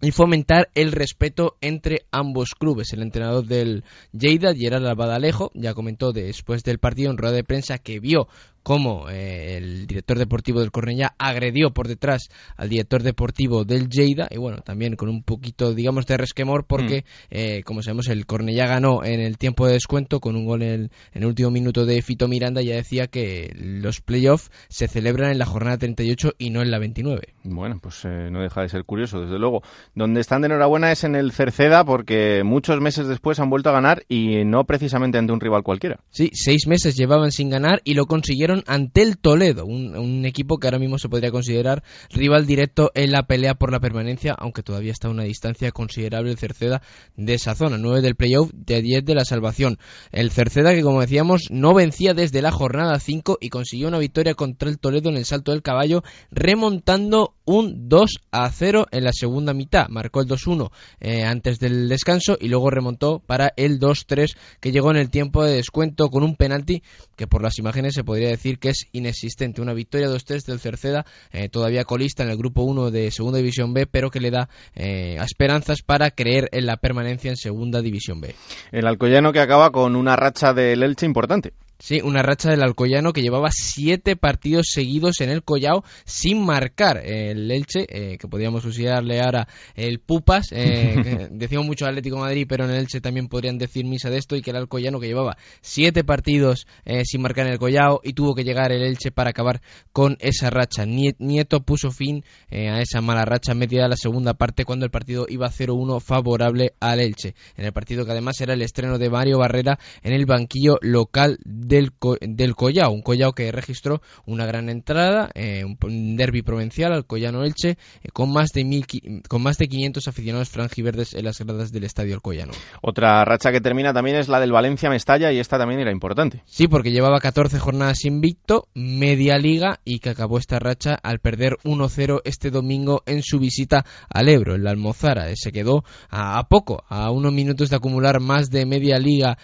[0.00, 2.92] y fomentar el respeto entre ambos clubes.
[2.92, 7.78] El entrenador del Lleida, Gerard Albadalejo, ya comentó después del partido en rueda de prensa
[7.78, 8.28] que vio
[8.62, 14.28] cómo eh, el director deportivo del Cornellá agredió por detrás al director deportivo del Lleida
[14.30, 17.04] y bueno, también con un poquito, digamos, de resquemor porque, mm.
[17.30, 20.90] eh, como sabemos, el Cornellá ganó en el tiempo de descuento con un gol en
[21.12, 25.46] el, último minuto de Fito Miranda, ya decía que los playoffs se celebran en la
[25.46, 27.34] jornada 38 y no en la 29.
[27.44, 29.62] Bueno, pues eh, no deja de ser curioso, desde luego.
[29.94, 33.72] Donde están de enhorabuena es en el Cerceda porque muchos meses después han vuelto a
[33.72, 36.00] ganar y no precisamente ante un rival cualquiera.
[36.10, 40.66] Sí, seis meses llevaban sin ganar y lo consiguieron ante el Toledo, un, equipo que
[40.66, 44.92] ahora mismo se podría considerar rival directo en la pelea por la permanencia, aunque todavía
[44.92, 46.82] está a una distancia considerable el Cerceda
[47.16, 49.78] de esa zona, 9 del playoff, de 10 de la salvación.
[50.12, 54.34] El Cerceda que, como decíamos, no vencía desde la jornada 5 y consiguió una victoria
[54.34, 59.12] contra el Toledo en el salto del caballo, remontando un 2 a 0 en la
[59.12, 59.88] segunda mitad.
[59.88, 60.70] Marcó el 2-1
[61.00, 65.44] eh, antes del descanso y luego remontó para el 2-3 que llegó en el tiempo
[65.44, 66.82] de descuento con un penalti
[67.16, 69.60] que por las imágenes se podría decir que es inexistente.
[69.60, 73.74] Una victoria 2-3 del Cerceda, eh, todavía colista en el grupo 1 de Segunda División
[73.74, 78.20] B, pero que le da eh, esperanzas para creer en la permanencia en Segunda División
[78.20, 78.34] B.
[78.70, 81.52] El Alcoyano que acaba con una racha del Elche importante.
[81.82, 86.98] Sí, una racha del Alcoyano que llevaba siete partidos seguidos en el Collao sin marcar.
[87.02, 92.66] El Elche, eh, que podríamos usarle ahora el Pupas, eh, decíamos mucho Atlético Madrid, pero
[92.66, 95.38] en el Elche también podrían decir misa de esto, y que el Alcoyano que llevaba
[95.62, 99.30] siete partidos eh, sin marcar en el Collao y tuvo que llegar el Elche para
[99.30, 100.84] acabar con esa racha.
[100.84, 105.24] Nieto puso fin a esa mala racha media de la segunda parte cuando el partido
[105.30, 107.34] iba 0-1 favorable al Elche.
[107.56, 111.38] En el partido que además era el estreno de Mario Barrera en el banquillo local
[111.70, 117.06] del, del Collao, un Collao que registró una gran entrada, eh, un derby provincial al
[117.06, 118.84] Collano Elche, eh, con, más de mil,
[119.28, 122.52] con más de 500 aficionados franjiverdes en las gradas del estadio Alcoyano.
[122.82, 126.42] Otra racha que termina también es la del Valencia Mestalla y esta también era importante.
[126.44, 131.56] Sí, porque llevaba 14 jornadas invicto, media liga y que acabó esta racha al perder
[131.62, 135.30] 1-0 este domingo en su visita al Ebro, en la Almozara.
[135.30, 139.38] Eh, se quedó a, poco, a unos minutos de acumular más de media liga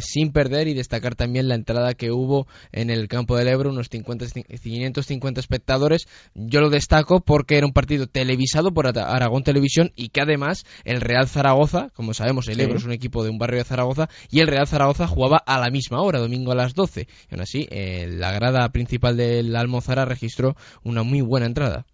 [0.00, 3.88] sin perder y destacar también la entrada que hubo en el campo del Ebro, unos
[3.88, 4.26] 50,
[4.62, 6.08] 550 espectadores.
[6.34, 11.00] Yo lo destaco porque era un partido televisado por Aragón Televisión y que además el
[11.00, 14.40] Real Zaragoza, como sabemos, el Ebro es un equipo de un barrio de Zaragoza, y
[14.40, 17.06] el Real Zaragoza jugaba a la misma hora, domingo a las 12.
[17.30, 21.86] Y aún así, eh, la grada principal del Almozara registró una muy buena entrada.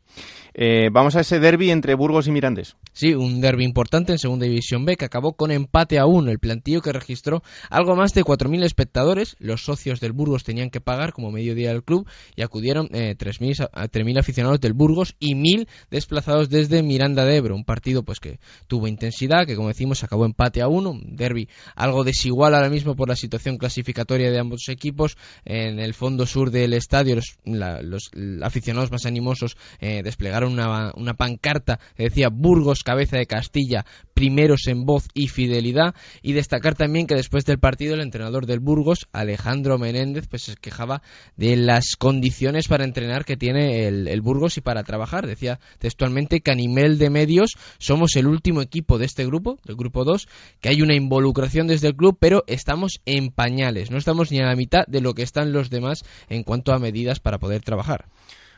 [0.57, 2.77] Eh, vamos a ese derby entre Burgos y Mirandes.
[2.93, 6.31] Sí, un derby importante en Segunda División B que acabó con empate a uno.
[6.31, 9.35] El plantillo que registró algo más de 4.000 espectadores.
[9.41, 14.19] Los socios del Burgos tenían que pagar como mediodía del club y acudieron eh, 3.000
[14.19, 17.57] aficionados del Burgos y 1.000 desplazados desde Miranda de Ebro.
[17.57, 18.39] Un partido pues que
[18.69, 20.91] tuvo intensidad, que como decimos acabó empate a uno.
[20.91, 25.17] Un derby algo desigual ahora mismo por la situación clasificatoria de ambos equipos.
[25.45, 31.79] En el fondo sur del estadio los, aficionados más animosos eh, desplegaron una, una pancarta
[31.97, 33.85] que decía Burgos, cabeza de Castilla,
[34.15, 35.95] primeros en voz y fidelidad.
[36.23, 40.57] Y destacar también que después del partido el entrenador del Burgos, Alejandro Menéndez, pues se
[40.57, 41.03] quejaba
[41.37, 45.27] de las condiciones para entrenar que tiene el, el Burgos y para trabajar.
[45.27, 49.77] Decía textualmente que a nivel de medios somos el último equipo de este grupo, del
[49.77, 50.29] grupo 2,
[50.61, 53.91] que hay una involucración desde el club, pero estamos en pañales.
[53.91, 56.79] No estamos ni a la mitad de lo que están los demás en cuanto a
[56.79, 58.07] medidas para poder trabajar.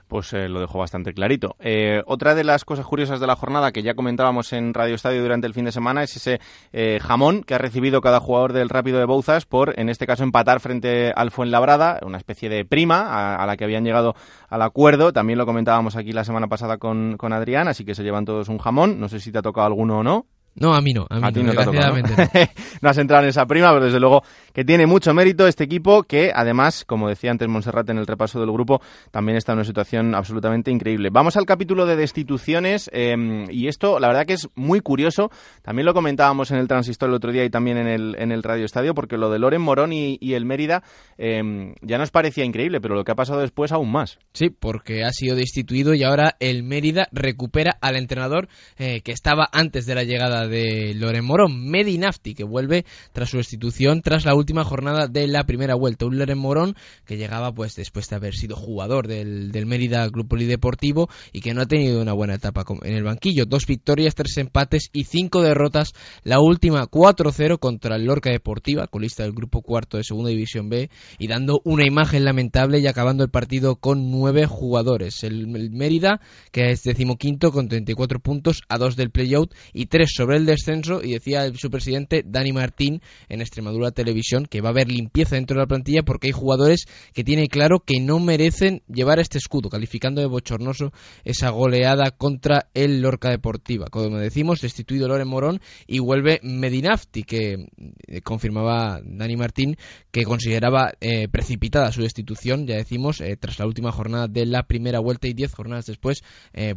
[0.09, 1.57] Pues eh, lo dejó bastante clarito.
[1.61, 5.23] Eh, otra de las cosas curiosas de la jornada que ya comentábamos en Radio Estadio
[5.23, 6.41] durante el fin de semana es ese
[6.73, 10.23] eh, jamón que ha recibido cada jugador del Rápido de Bouzas por, en este caso,
[10.23, 14.15] empatar frente al Fuenlabrada, una especie de prima a, la que habían llegado
[14.49, 15.13] al acuerdo.
[15.13, 18.49] También lo comentábamos aquí la semana pasada con, con Adrián, así que se llevan todos
[18.49, 19.01] un jamón.
[19.01, 20.27] No sé si te ha tocado alguno o no.
[20.59, 22.89] No, a mí no, a mí no, ¿no?
[22.89, 24.23] has entrado en esa prima, pero desde luego
[24.55, 28.41] que tiene mucho mérito este equipo que además, como decía antes Monserrat en el repaso
[28.41, 28.81] del grupo,
[29.11, 31.11] también está en una situación absolutamente increíble.
[31.13, 35.31] Vamos al capítulo de destituciones em, y esto la verdad que es muy curioso.
[35.63, 38.43] También lo comentábamos en el transistor el otro día y también en el, en el
[38.43, 40.83] Radio Estadio porque lo de Loren Morón y, el Mérida
[41.17, 44.19] em, ya nos parecía increíble, pero lo que ha pasado después aún más.
[44.33, 48.49] Sí, porque ha sido destituido y ahora el Mérida recupera al entrenador
[48.79, 53.39] eh, que estaba antes de la llegada de Loren Morón, Medinafti, que vuelve tras su
[53.39, 56.07] destitución tras la última jornada de la primera vuelta.
[56.07, 56.75] Un Loren Morón
[57.05, 61.55] que llegaba pues después de haber sido jugador del, del Mérida Club Polideportivo y que
[61.55, 63.45] no ha tenido una buena etapa en el banquillo.
[63.47, 65.93] Dos victorias, tres empates y cinco derrotas.
[66.25, 70.91] La última 4-0 contra el Lorca Deportiva, colista del grupo cuarto de Segunda División B,
[71.19, 75.23] y dando una imagen lamentable y acabando el partido con nueve jugadores.
[75.25, 76.21] El, Mérida,
[76.53, 81.03] que es decimoquinto con 34 puntos a dos del playout y tres sobre el descenso
[81.03, 85.57] y decía su presidente Dani Martín en Extremadura Televisión que va a haber limpieza dentro
[85.57, 89.69] de la plantilla porque hay jugadores que tiene claro que no merecen llevar este escudo,
[89.69, 90.93] calificando de bochornoso
[91.25, 93.87] esa goleada contra el Lorca Deportiva.
[93.91, 97.69] Como decimos, destituido Loren Morón y vuelve Medinafti, que
[98.07, 99.77] eh, confirmaba Dani Martín
[100.11, 104.63] que consideraba eh, precipitada su destitución, ya decimos, eh, tras la última jornada de la
[104.65, 106.23] primera vuelta y diez jornadas después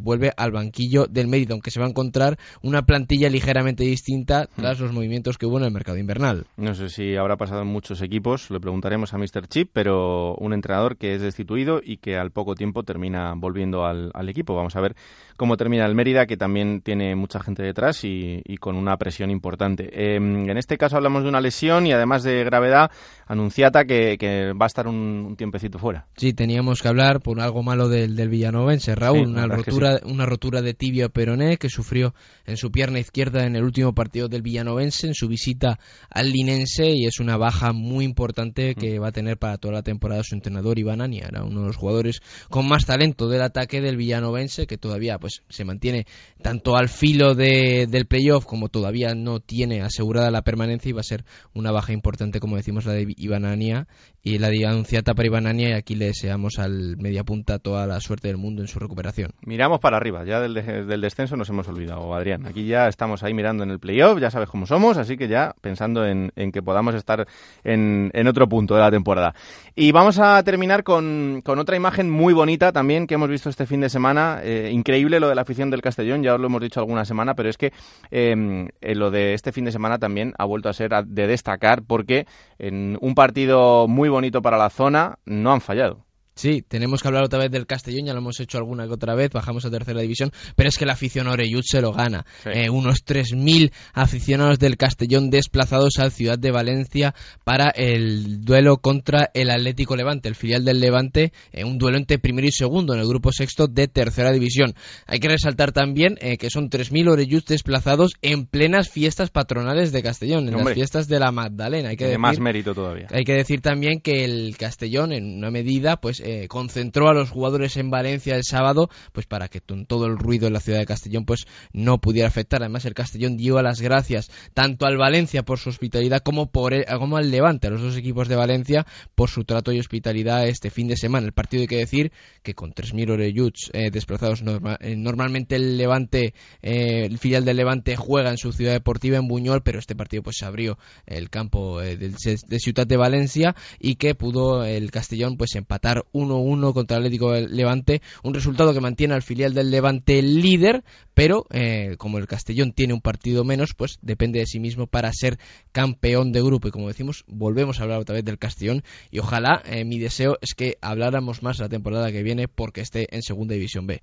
[0.00, 4.44] vuelve al banquillo del Mérida, aunque se va a encontrar una plantilla ligera ligeramente distinta
[4.44, 4.60] hmm.
[4.60, 6.46] tras los movimientos que hubo en el mercado invernal.
[6.56, 9.48] No sé si habrá pasado en muchos equipos, le preguntaremos a Mr.
[9.48, 14.10] Chip, pero un entrenador que es destituido y que al poco tiempo termina volviendo al,
[14.28, 14.54] equipo.
[14.54, 14.94] Vamos a ver
[15.36, 19.88] cómo termina el Mérida, que también tiene mucha gente detrás y, con una presión importante.
[19.92, 22.92] Em, en este caso hablamos de una lesión y además de gravedad,
[23.26, 26.06] anunciata que, va a estar un, tiempecito fuera.
[26.16, 30.62] Sí, teníamos que hablar por algo malo del, del Villanovense, Raúl, una, rotura, una rotura
[30.62, 32.14] de tibia peroné que sufrió
[32.46, 35.78] en su pierna izquierda en el último partido del Villanovense en su visita
[36.10, 39.82] al Linense y es una baja muy importante que va a tener para toda la
[39.82, 43.80] temporada su entrenador Iván Ania, era uno de los jugadores con más talento del ataque
[43.80, 46.06] del Villanovense que todavía pues se mantiene
[46.42, 51.00] tanto al filo de, del playoff como todavía no tiene asegurada la permanencia y va
[51.00, 51.24] a ser
[51.54, 53.86] una baja importante como decimos la de Iván Ania
[54.22, 58.00] y la de anunciata para Iván Ania y aquí le deseamos al mediapunta toda la
[58.00, 59.32] suerte del mundo en su recuperación.
[59.46, 62.46] Miramos para arriba, ya del, del descenso nos hemos olvidado, Adrián.
[62.46, 65.54] Aquí ya estamos ahí mirando en el playoff, ya sabes cómo somos, así que ya
[65.60, 67.26] pensando en, que podamos estar
[67.64, 69.34] en, otro punto de la temporada.
[69.74, 73.80] Y vamos a terminar con, otra imagen muy bonita también que hemos visto este fin
[73.80, 74.40] de semana.
[74.42, 77.34] Eh, increíble lo de la afición del Castellón, ya os lo hemos dicho alguna semana,
[77.34, 77.72] pero es que
[78.10, 81.82] em, eh, lo de este fin de semana también ha vuelto a ser de destacar
[81.82, 82.26] porque
[82.58, 86.09] en un partido muy bonito para la zona no han fallado.
[86.40, 89.14] Sí, tenemos que hablar otra vez del Castellón, ya lo hemos hecho alguna que otra
[89.14, 92.24] vez, bajamos a tercera división, pero es que la afición Oreyud se lo gana.
[92.46, 97.14] Eh, unos 3.000 aficionados del Castellón desplazados a Ciudad de Valencia
[97.44, 102.18] para el duelo contra el Atlético Levante, el filial del Levante, eh, un duelo entre
[102.18, 104.72] primero y segundo en el grupo sexto de tercera división.
[105.06, 110.02] Hay que resaltar también eh, que son 3.000 Oreyud desplazados en plenas fiestas patronales de
[110.02, 111.90] Castellón, en las fiestas de la Magdalena.
[111.90, 113.08] Hay que más mérito todavía.
[113.10, 117.30] Hay que decir también que el Castellón, en una medida, pues eh, concentró a los
[117.30, 120.86] jugadores en Valencia el sábado, pues para que todo el ruido en la ciudad de
[120.86, 122.62] Castellón pues no pudiera afectar.
[122.62, 127.16] Además el Castellón dio las gracias tanto al Valencia por su hospitalidad como por como
[127.16, 130.88] al Levante, a los dos equipos de Valencia por su trato y hospitalidad este fin
[130.88, 131.26] de semana.
[131.26, 132.12] El partido hay que decir
[132.42, 134.42] que con 3.000 Oreyuts eh, desplazados
[134.80, 139.62] eh, normalmente el Levante, el filial del Levante juega en su ciudad deportiva en Buñol,
[139.62, 144.14] pero este partido pues se abrió el campo de, de Ciudad de Valencia y que
[144.14, 149.22] pudo el Castellón pues empatar 1-1 contra el Atlético Levante, un resultado que mantiene al
[149.22, 150.84] filial del Levante líder,
[151.14, 155.12] pero eh, como el Castellón tiene un partido menos, pues depende de sí mismo para
[155.12, 155.38] ser
[155.72, 156.68] campeón de grupo.
[156.68, 160.38] Y como decimos, volvemos a hablar otra vez del Castellón y ojalá eh, mi deseo
[160.40, 164.02] es que habláramos más la temporada que viene porque esté en Segunda División B.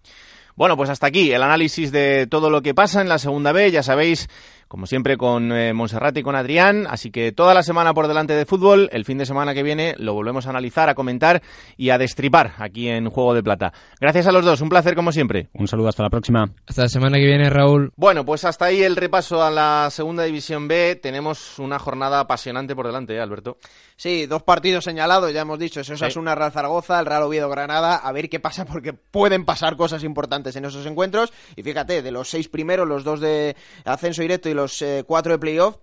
[0.58, 3.70] Bueno, pues hasta aquí el análisis de todo lo que pasa en la segunda B.
[3.70, 4.28] Ya sabéis
[4.68, 8.34] como siempre con eh, Monserrat y con Adrián, así que toda la semana por delante
[8.34, 11.42] de fútbol, el fin de semana que viene lo volvemos a analizar, a comentar
[11.78, 13.74] y a destripar aquí en Juego de Plata.
[14.00, 15.50] Gracias a los dos, un placer como siempre.
[15.54, 16.50] Un saludo, hasta la próxima.
[16.68, 17.92] Hasta la semana que viene, Raúl.
[17.96, 21.00] Bueno, pues hasta ahí el repaso a la segunda división B.
[21.02, 23.58] Tenemos una jornada apasionante por delante, ¿eh, Alberto.
[23.96, 27.50] Sí, dos partidos señalados, ya hemos dicho, eso es una Real Zaragoza, el Real Oviedo
[27.50, 32.04] Granada, a ver qué pasa porque pueden pasar cosas importantes en esos encuentros y fíjate,
[32.04, 33.56] de los seis primeros, los dos de
[33.86, 35.78] ascenso directo y los eh, cuatro de playoff,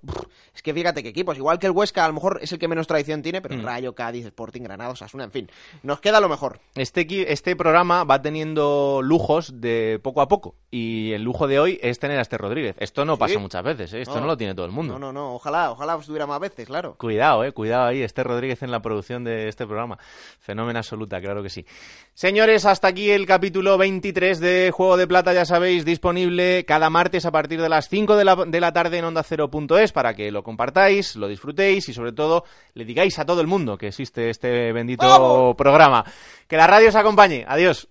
[0.54, 2.68] es que fíjate qué equipos, igual que el Huesca a lo mejor es el que
[2.68, 3.64] menos tradición tiene, pero Mm.
[3.64, 5.50] Rayo, Cádiz, Sporting, Granada, Osasuna, en fin,
[5.82, 6.60] nos queda lo mejor.
[6.74, 11.78] Este, este programa va teniendo lujos de poco a poco y el lujo de hoy
[11.82, 12.76] es tener a este Rodríguez.
[12.78, 14.02] Esto no pasa muchas veces, ¿eh?
[14.02, 14.26] esto no.
[14.26, 14.94] lo tiene todo el mundo.
[14.94, 16.96] No, no, no, ojalá, ojalá estuviera más veces, claro.
[16.98, 19.98] Cuidado, eh, cuidado ahí, este Rodríguez en la producción de este programa.
[20.40, 21.64] Fenómeno absoluta, claro que sí.
[22.12, 27.26] Señores, hasta aquí el capítulo 23 de Juego de Plata, ya sabéis, disponible cada martes
[27.26, 30.42] a partir de las 5 de la, de la tarde en onda0.es para que lo
[30.42, 34.72] compartáis, lo disfrutéis y sobre todo le digáis a todo el mundo que existe este
[34.72, 36.04] bendito programa.
[36.48, 37.44] Que la radio os acompañe.
[37.48, 37.88] Adiós.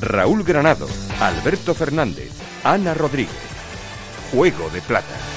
[0.00, 0.88] Raúl Granado,
[1.20, 2.32] Alberto Fernández,
[2.64, 3.36] Ana Rodríguez.
[4.32, 5.29] Juego de Plata.